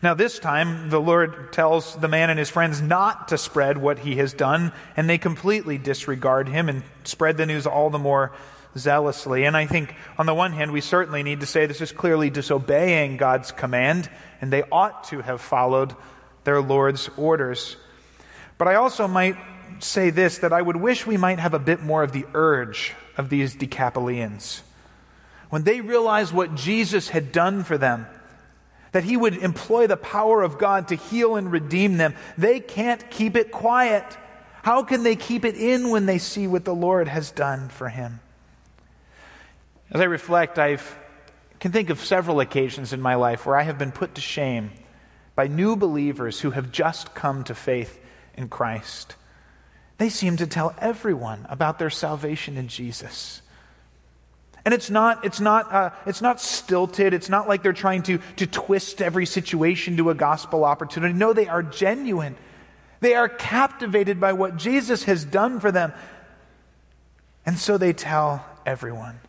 Now, 0.01 0.13
this 0.13 0.39
time, 0.39 0.89
the 0.89 0.99
Lord 0.99 1.53
tells 1.53 1.95
the 1.95 2.07
man 2.07 2.29
and 2.29 2.39
his 2.39 2.49
friends 2.49 2.81
not 2.81 3.29
to 3.29 3.37
spread 3.37 3.77
what 3.77 3.99
he 3.99 4.15
has 4.17 4.33
done, 4.33 4.71
and 4.97 5.09
they 5.09 5.17
completely 5.17 5.77
disregard 5.77 6.47
him 6.47 6.69
and 6.69 6.83
spread 7.03 7.37
the 7.37 7.45
news 7.45 7.65
all 7.65 7.89
the 7.89 7.99
more 7.99 8.31
zealously. 8.77 9.45
And 9.45 9.55
I 9.55 9.65
think, 9.65 9.95
on 10.17 10.25
the 10.25 10.33
one 10.33 10.53
hand, 10.53 10.71
we 10.71 10.81
certainly 10.81 11.23
need 11.23 11.41
to 11.41 11.45
say 11.45 11.65
this 11.65 11.81
is 11.81 11.91
clearly 11.91 12.29
disobeying 12.29 13.17
God's 13.17 13.51
command, 13.51 14.09
and 14.41 14.51
they 14.51 14.63
ought 14.71 15.05
to 15.05 15.21
have 15.21 15.41
followed 15.41 15.95
their 16.43 16.61
Lord's 16.61 17.09
orders. 17.17 17.77
But 18.57 18.67
I 18.67 18.75
also 18.75 19.07
might 19.07 19.37
say 19.79 20.09
this 20.09 20.39
that 20.39 20.53
I 20.53 20.61
would 20.61 20.77
wish 20.77 21.05
we 21.05 21.17
might 21.17 21.39
have 21.39 21.53
a 21.53 21.59
bit 21.59 21.81
more 21.81 22.03
of 22.03 22.11
the 22.11 22.25
urge 22.33 22.93
of 23.17 23.29
these 23.29 23.55
Decapolians. 23.55 24.61
When 25.49 25.63
they 25.63 25.81
realized 25.81 26.33
what 26.33 26.55
Jesus 26.55 27.09
had 27.09 27.31
done 27.31 27.63
for 27.63 27.77
them, 27.77 28.07
that 28.93 29.03
he 29.03 29.17
would 29.17 29.35
employ 29.37 29.87
the 29.87 29.97
power 29.97 30.41
of 30.41 30.57
God 30.57 30.87
to 30.87 30.95
heal 30.95 31.35
and 31.35 31.51
redeem 31.51 31.97
them. 31.97 32.15
They 32.37 32.59
can't 32.59 33.09
keep 33.11 33.35
it 33.35 33.51
quiet. 33.51 34.05
How 34.61 34.83
can 34.83 35.03
they 35.03 35.15
keep 35.17 35.43
it 35.43 35.55
in 35.55 35.89
when 35.89 36.05
they 36.05 36.19
see 36.19 36.47
what 36.47 36.63
the 36.63 36.73
Lord 36.73 37.07
has 37.07 37.31
done 37.31 37.69
for 37.69 37.89
him? 37.89 38.21
As 39.91 39.99
I 39.99 40.05
reflect, 40.05 40.57
I 40.57 40.77
can 41.59 41.71
think 41.71 41.89
of 41.89 41.99
several 41.99 42.39
occasions 42.39 42.93
in 42.93 43.01
my 43.01 43.15
life 43.15 43.45
where 43.45 43.57
I 43.57 43.63
have 43.63 43.77
been 43.77 43.91
put 43.91 44.15
to 44.15 44.21
shame 44.21 44.71
by 45.35 45.47
new 45.47 45.75
believers 45.75 46.39
who 46.39 46.51
have 46.51 46.71
just 46.71 47.13
come 47.13 47.43
to 47.45 47.55
faith 47.55 47.99
in 48.35 48.47
Christ. 48.47 49.15
They 49.97 50.09
seem 50.09 50.37
to 50.37 50.47
tell 50.47 50.75
everyone 50.79 51.45
about 51.49 51.79
their 51.79 51.89
salvation 51.89 52.57
in 52.57 52.67
Jesus. 52.67 53.41
And 54.65 54.73
it's 54.73 54.89
not, 54.89 55.25
it's 55.25 55.41
not, 55.41 55.71
uh, 55.73 55.89
it's 56.05 56.21
not 56.21 56.39
stilted. 56.39 57.13
It's 57.13 57.29
not 57.29 57.47
like 57.47 57.63
they're 57.63 57.73
trying 57.73 58.03
to, 58.03 58.19
to 58.37 58.47
twist 58.47 59.01
every 59.01 59.25
situation 59.25 59.97
to 59.97 60.09
a 60.09 60.15
gospel 60.15 60.63
opportunity. 60.63 61.13
No, 61.13 61.33
they 61.33 61.47
are 61.47 61.61
genuine. 61.61 62.35
They 63.01 63.15
are 63.15 63.27
captivated 63.27 64.21
by 64.21 64.33
what 64.33 64.55
Jesus 64.55 65.03
has 65.03 65.25
done 65.25 65.59
for 65.59 65.71
them. 65.71 65.91
And 67.45 67.57
so 67.57 67.77
they 67.77 67.91
tell 67.91 68.45
everyone. 68.65 69.19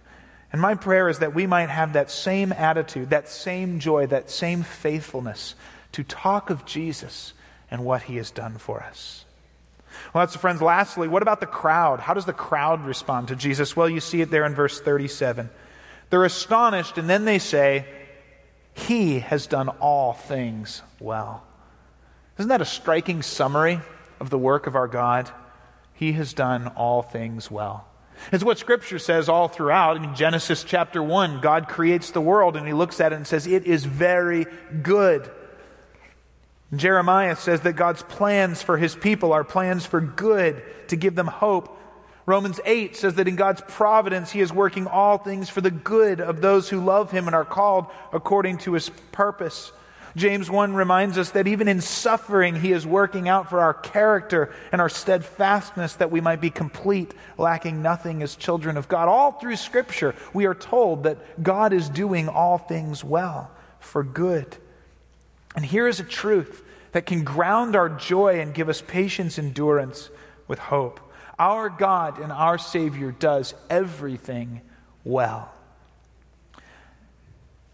And 0.52 0.60
my 0.60 0.76
prayer 0.76 1.08
is 1.08 1.18
that 1.18 1.34
we 1.34 1.48
might 1.48 1.68
have 1.68 1.94
that 1.94 2.12
same 2.12 2.52
attitude, 2.52 3.10
that 3.10 3.28
same 3.28 3.80
joy, 3.80 4.06
that 4.06 4.30
same 4.30 4.62
faithfulness 4.62 5.56
to 5.90 6.04
talk 6.04 6.48
of 6.48 6.64
Jesus 6.64 7.32
and 7.72 7.84
what 7.84 8.02
he 8.02 8.16
has 8.16 8.30
done 8.30 8.58
for 8.58 8.80
us. 8.80 9.24
Well, 10.12 10.22
that's 10.22 10.32
the 10.32 10.38
friends. 10.38 10.62
Lastly, 10.62 11.08
what 11.08 11.22
about 11.22 11.40
the 11.40 11.46
crowd? 11.46 12.00
How 12.00 12.14
does 12.14 12.24
the 12.24 12.32
crowd 12.32 12.84
respond 12.84 13.28
to 13.28 13.36
Jesus? 13.36 13.76
Well, 13.76 13.88
you 13.88 14.00
see 14.00 14.20
it 14.20 14.30
there 14.30 14.44
in 14.44 14.54
verse 14.54 14.80
37. 14.80 15.50
They're 16.10 16.24
astonished, 16.24 16.98
and 16.98 17.08
then 17.08 17.24
they 17.24 17.38
say, 17.38 17.86
He 18.74 19.20
has 19.20 19.46
done 19.46 19.68
all 19.68 20.12
things 20.12 20.82
well. 21.00 21.44
Isn't 22.38 22.48
that 22.48 22.60
a 22.60 22.66
striking 22.66 23.22
summary 23.22 23.80
of 24.20 24.30
the 24.30 24.38
work 24.38 24.66
of 24.66 24.76
our 24.76 24.88
God? 24.88 25.30
He 25.94 26.12
has 26.12 26.34
done 26.34 26.68
all 26.68 27.02
things 27.02 27.50
well. 27.50 27.86
It's 28.32 28.44
what 28.44 28.58
Scripture 28.58 28.98
says 28.98 29.28
all 29.28 29.48
throughout. 29.48 29.96
In 29.96 30.14
Genesis 30.14 30.64
chapter 30.64 31.02
1, 31.02 31.40
God 31.40 31.68
creates 31.68 32.10
the 32.10 32.20
world 32.20 32.56
and 32.56 32.66
He 32.66 32.72
looks 32.72 33.00
at 33.00 33.12
it 33.12 33.16
and 33.16 33.26
says, 33.26 33.46
It 33.46 33.64
is 33.64 33.84
very 33.84 34.46
good. 34.82 35.30
Jeremiah 36.74 37.36
says 37.36 37.60
that 37.62 37.74
God's 37.74 38.02
plans 38.02 38.62
for 38.62 38.76
his 38.76 38.94
people 38.94 39.32
are 39.32 39.44
plans 39.44 39.86
for 39.86 40.00
good, 40.00 40.62
to 40.88 40.96
give 40.96 41.14
them 41.14 41.26
hope. 41.26 41.80
Romans 42.26 42.58
8 42.64 42.96
says 42.96 43.14
that 43.16 43.28
in 43.28 43.36
God's 43.36 43.62
providence, 43.68 44.30
he 44.30 44.40
is 44.40 44.52
working 44.52 44.86
all 44.86 45.18
things 45.18 45.50
for 45.50 45.60
the 45.60 45.70
good 45.70 46.20
of 46.20 46.40
those 46.40 46.68
who 46.68 46.80
love 46.80 47.10
him 47.10 47.26
and 47.26 47.34
are 47.34 47.44
called 47.44 47.86
according 48.12 48.58
to 48.58 48.72
his 48.72 48.88
purpose. 49.12 49.72
James 50.16 50.48
1 50.48 50.74
reminds 50.74 51.18
us 51.18 51.30
that 51.30 51.48
even 51.48 51.66
in 51.66 51.80
suffering, 51.80 52.54
he 52.54 52.70
is 52.70 52.86
working 52.86 53.28
out 53.28 53.50
for 53.50 53.60
our 53.60 53.74
character 53.74 54.54
and 54.70 54.80
our 54.80 54.88
steadfastness 54.88 55.96
that 55.96 56.12
we 56.12 56.20
might 56.20 56.40
be 56.40 56.50
complete, 56.50 57.12
lacking 57.36 57.82
nothing 57.82 58.22
as 58.22 58.36
children 58.36 58.76
of 58.76 58.88
God. 58.88 59.08
All 59.08 59.32
through 59.32 59.56
Scripture, 59.56 60.14
we 60.32 60.46
are 60.46 60.54
told 60.54 61.02
that 61.02 61.42
God 61.42 61.72
is 61.72 61.88
doing 61.88 62.28
all 62.28 62.58
things 62.58 63.02
well 63.02 63.50
for 63.80 64.04
good. 64.04 64.56
And 65.54 65.64
here 65.64 65.86
is 65.86 66.00
a 66.00 66.04
truth 66.04 66.62
that 66.92 67.06
can 67.06 67.24
ground 67.24 67.76
our 67.76 67.88
joy 67.88 68.40
and 68.40 68.54
give 68.54 68.68
us 68.68 68.80
patience, 68.80 69.38
endurance 69.38 70.10
with 70.46 70.58
hope. 70.58 71.00
Our 71.38 71.68
God 71.68 72.18
and 72.18 72.30
our 72.30 72.58
Savior 72.58 73.10
does 73.12 73.54
everything 73.68 74.60
well. 75.04 75.50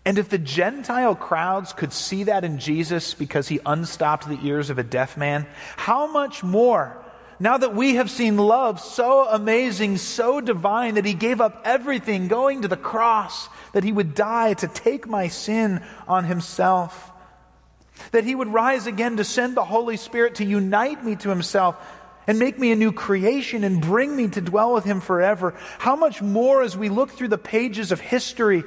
And 0.05 0.19
if 0.19 0.31
the 0.31 0.39
Gentile 0.39 1.15
crowds 1.15 1.73
could 1.73 1.93
see 1.93 2.25
that 2.25 2.45
in 2.45 2.59
Jesus 2.59 3.13
because 3.13 3.49
he 3.49 3.61
unstopped 3.67 4.27
the 4.27 4.39
ears 4.43 4.71
of 4.71 4.79
a 4.79 4.83
deaf 4.83 5.17
man, 5.17 5.47
how 5.77 6.11
much 6.11 6.43
more 6.43 7.05
now 7.39 7.57
that 7.57 7.75
we 7.75 7.95
have 7.95 8.11
seen 8.11 8.37
love 8.37 8.81
so 8.81 9.27
amazing, 9.27 9.97
so 9.97 10.43
divine, 10.43 10.95
that 10.95 11.07
he 11.07 11.15
gave 11.15 11.41
up 11.41 11.63
everything, 11.65 12.29
going 12.29 12.63
to 12.63 12.69
the 12.69 12.77
cross, 12.77 13.49
that 13.73 13.83
he 13.83 13.93
would 13.93 14.15
die 14.15 14.53
to 14.55 14.69
take 14.69 15.09
my 15.09 15.29
sin 15.29 15.83
on 16.07 16.25
himself? 16.25 17.10
That 18.13 18.25
he 18.25 18.35
would 18.35 18.49
rise 18.49 18.87
again 18.87 19.17
to 19.17 19.25
send 19.25 19.57
the 19.57 19.65
Holy 19.65 19.97
Spirit 19.97 20.37
to 20.37 20.45
unite 20.45 21.05
me 21.05 21.17
to 21.17 21.29
himself 21.29 21.77
and 22.27 22.39
make 22.39 22.59
me 22.59 22.71
a 22.71 22.77
new 22.77 22.93
creation 22.93 23.65
and 23.65 23.81
bring 23.81 24.15
me 24.15 24.29
to 24.29 24.41
dwell 24.41 24.73
with 24.73 24.85
him 24.85 25.01
forever. 25.01 25.55
How 25.79 25.97
much 25.97 26.23
more 26.23 26.63
as 26.63 26.77
we 26.77 26.89
look 26.89 27.11
through 27.11 27.29
the 27.29 27.39
pages 27.39 27.93
of 27.93 28.01
history 28.01 28.65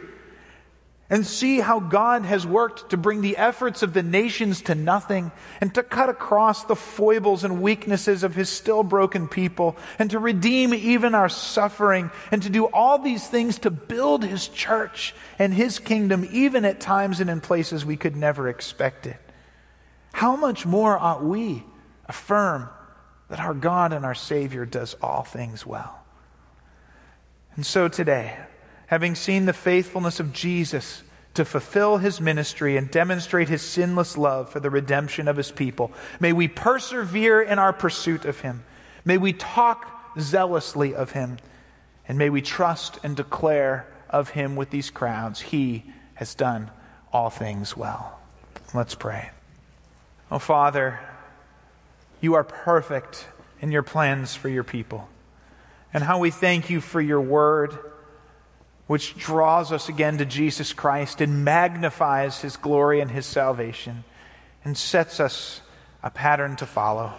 and 1.10 1.26
see 1.26 1.60
how 1.60 1.80
God 1.80 2.26
has 2.26 2.48
worked 2.48 2.90
to 2.90 2.98
bring 2.98 3.22
the 3.22 3.38
efforts 3.38 3.84
of 3.84 3.94
the 3.94 4.02
nations 4.02 4.64
to 4.64 4.76
nothing 4.76 5.32
and 5.62 5.74
to 5.76 5.84
cut 5.84 6.10
across 6.10 6.64
the 6.64 6.76
foibles 6.76 7.44
and 7.44 7.62
weaknesses 7.62 8.24
of 8.24 8.34
his 8.34 8.50
still 8.50 8.84
broken 8.84 9.28
people 9.28 9.78
and 10.00 10.10
to 10.10 10.20
redeem 10.20 10.74
even 10.74 11.14
our 11.14 11.30
suffering 11.30 12.10
and 12.32 12.42
to 12.44 12.50
do 12.50 12.66
all 12.66 12.98
these 12.98 13.28
things 13.28 13.60
to 13.60 13.70
build 13.70 14.24
his 14.24 14.48
church 14.48 15.14
and 15.38 15.54
his 15.54 15.78
kingdom 15.78 16.28
even 16.32 16.66
at 16.66 16.80
times 16.80 17.20
and 17.20 17.30
in 17.30 17.42
places 17.42 17.86
we 17.86 17.96
could 17.96 18.16
never 18.16 18.50
expect 18.50 19.06
it. 19.06 19.18
How 20.14 20.36
much 20.38 20.66
more 20.66 20.98
ought 20.98 21.24
we 21.24 21.64
affirm 22.06 22.70
that 23.30 23.40
our 23.40 23.54
God 23.54 23.92
and 23.92 24.06
our 24.06 24.16
Savior 24.16 24.66
does 24.66 24.96
all 25.02 25.24
things 25.24 25.66
well? 25.66 26.00
And 27.56 27.66
so 27.66 27.88
today, 27.88 28.38
having 28.88 29.16
seen 29.16 29.46
the 29.46 29.54
faithfulness 29.54 30.20
of 30.20 30.32
Jesus 30.32 31.04
to 31.34 31.44
fulfill 31.44 31.98
his 31.98 32.22
ministry 32.22 32.78
and 32.78 32.90
demonstrate 32.90 33.50
his 33.50 33.62
sinless 33.62 34.18
love 34.18 34.50
for 34.50 34.60
the 34.60 34.70
redemption 34.70 35.28
of 35.28 35.36
his 35.36 35.52
people, 35.52 35.92
may 36.20 36.32
we 36.32 36.48
persevere 36.48 37.42
in 37.42 37.60
our 37.60 37.74
pursuit 37.74 38.24
of 38.24 38.40
him. 38.40 38.64
May 39.04 39.18
we 39.18 39.34
talk 39.34 40.16
zealously 40.20 40.96
of 40.96 41.12
him. 41.12 41.38
And 42.08 42.18
may 42.18 42.30
we 42.30 42.42
trust 42.42 43.00
and 43.04 43.16
declare 43.16 43.88
of 44.10 44.30
him 44.30 44.56
with 44.56 44.70
these 44.70 44.90
crowds, 44.90 45.42
He 45.42 45.84
has 46.16 46.36
done 46.36 46.70
all 47.12 47.30
things 47.30 47.76
well. 47.76 48.20
Let's 48.74 48.96
pray. 48.96 49.33
Oh, 50.32 50.40
Father, 50.40 51.00
you 52.22 52.36
are 52.36 52.44
perfect 52.44 53.28
in 53.62 53.72
your 53.72 53.84
plans 53.84 54.36
for 54.36 54.50
your 54.50 54.64
people. 54.64 55.08
And 55.94 56.04
how 56.04 56.20
we 56.20 56.32
thank 56.32 56.70
you 56.70 56.82
for 56.82 57.02
your 57.02 57.22
word 57.22 57.78
which 58.88 59.16
draws 59.16 59.72
us 59.72 59.90
again 59.90 60.18
to 60.18 60.26
Jesus 60.26 60.74
Christ 60.74 61.22
and 61.22 61.46
magnifies 61.46 62.42
his 62.42 62.58
glory 62.58 63.00
and 63.00 63.10
his 63.10 63.26
salvation 63.26 64.04
and 64.66 64.78
sets 64.78 65.20
us 65.20 65.62
a 66.02 66.10
pattern 66.10 66.56
to 66.58 66.66
follow. 66.66 67.14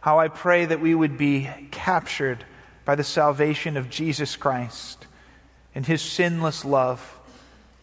How 0.00 0.18
I 0.18 0.28
pray 0.28 0.64
that 0.64 0.80
we 0.80 0.94
would 0.94 1.16
be 1.16 1.48
captured 1.70 2.44
by 2.84 2.94
the 2.94 3.04
salvation 3.04 3.76
of 3.76 3.90
Jesus 3.90 4.36
Christ 4.36 5.06
and 5.74 5.86
his 5.86 6.02
sinless 6.02 6.64
love, 6.64 7.18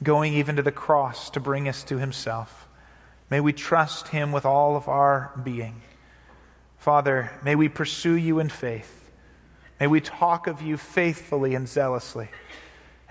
going 0.03 0.33
even 0.33 0.57
to 0.57 0.61
the 0.61 0.71
cross 0.71 1.29
to 1.31 1.39
bring 1.39 1.69
us 1.69 1.83
to 1.85 1.97
himself. 1.97 2.64
May 3.29 3.39
we 3.39 3.53
trust 3.53 4.09
him 4.09 4.31
with 4.31 4.45
all 4.45 4.75
of 4.75 4.87
our 4.87 5.31
being. 5.43 5.81
Father, 6.77 7.31
may 7.43 7.55
we 7.55 7.69
pursue 7.69 8.13
you 8.13 8.39
in 8.39 8.49
faith. 8.49 9.11
May 9.79 9.87
we 9.87 9.99
talk 9.99 10.47
of 10.47 10.61
you 10.61 10.77
faithfully 10.77 11.55
and 11.55 11.67
zealously. 11.67 12.29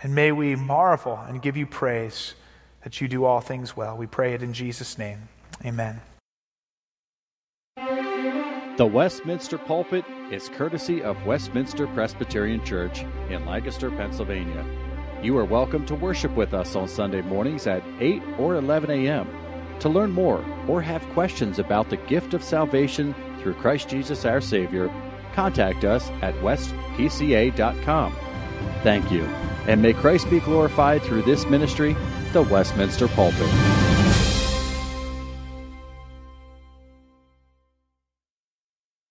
And 0.03 0.15
may 0.15 0.33
we 0.33 0.55
marvel 0.55 1.17
and 1.17 1.43
give 1.43 1.57
you 1.57 1.67
praise 1.67 2.35
that 2.83 3.01
you 3.01 3.09
do 3.09 3.25
all 3.25 3.41
things 3.41 3.77
well. 3.77 3.97
We 3.97 4.07
pray 4.07 4.35
it 4.35 4.43
in 4.43 4.53
Jesus' 4.53 4.99
name. 4.99 5.29
Amen. 5.65 6.01
The 8.77 8.87
Westminster 8.87 9.57
pulpit 9.59 10.05
is 10.31 10.49
courtesy 10.49 11.03
of 11.03 11.25
Westminster 11.27 11.87
Presbyterian 11.89 12.65
Church 12.65 13.05
in 13.31 13.47
Lancaster, 13.47 13.91
Pennsylvania. 13.91 14.65
You 15.23 15.39
are 15.39 15.45
welcome 15.45 15.87
to 15.87 15.95
worship 15.95 16.33
with 16.33 16.55
us 16.55 16.77
on 16.77 16.89
Sunday 16.89 17.23
mornings 17.23 17.67
at 17.67 17.83
8 18.01 18.23
or 18.39 18.57
11 18.57 18.91
a.m. 18.91 19.44
To 19.85 19.91
learn 19.91 20.12
more 20.12 20.43
or 20.66 20.80
have 20.80 21.07
questions 21.11 21.59
about 21.59 21.91
the 21.91 21.99
gift 21.99 22.32
of 22.32 22.43
salvation 22.43 23.14
through 23.43 23.53
Christ 23.53 23.91
Jesus 23.91 24.24
our 24.24 24.41
Savior, 24.41 24.91
contact 25.35 25.85
us 25.85 26.09
at 26.22 26.32
westpca.com. 26.37 28.16
Thank 28.82 29.12
you. 29.12 29.24
And 29.66 29.82
may 29.82 29.93
Christ 29.93 30.30
be 30.30 30.41
glorified 30.41 31.03
through 31.03 31.24
this 31.24 31.45
ministry, 31.45 31.95
the 32.32 32.45
Westminster 32.45 33.09
Pulpit. 33.09 33.84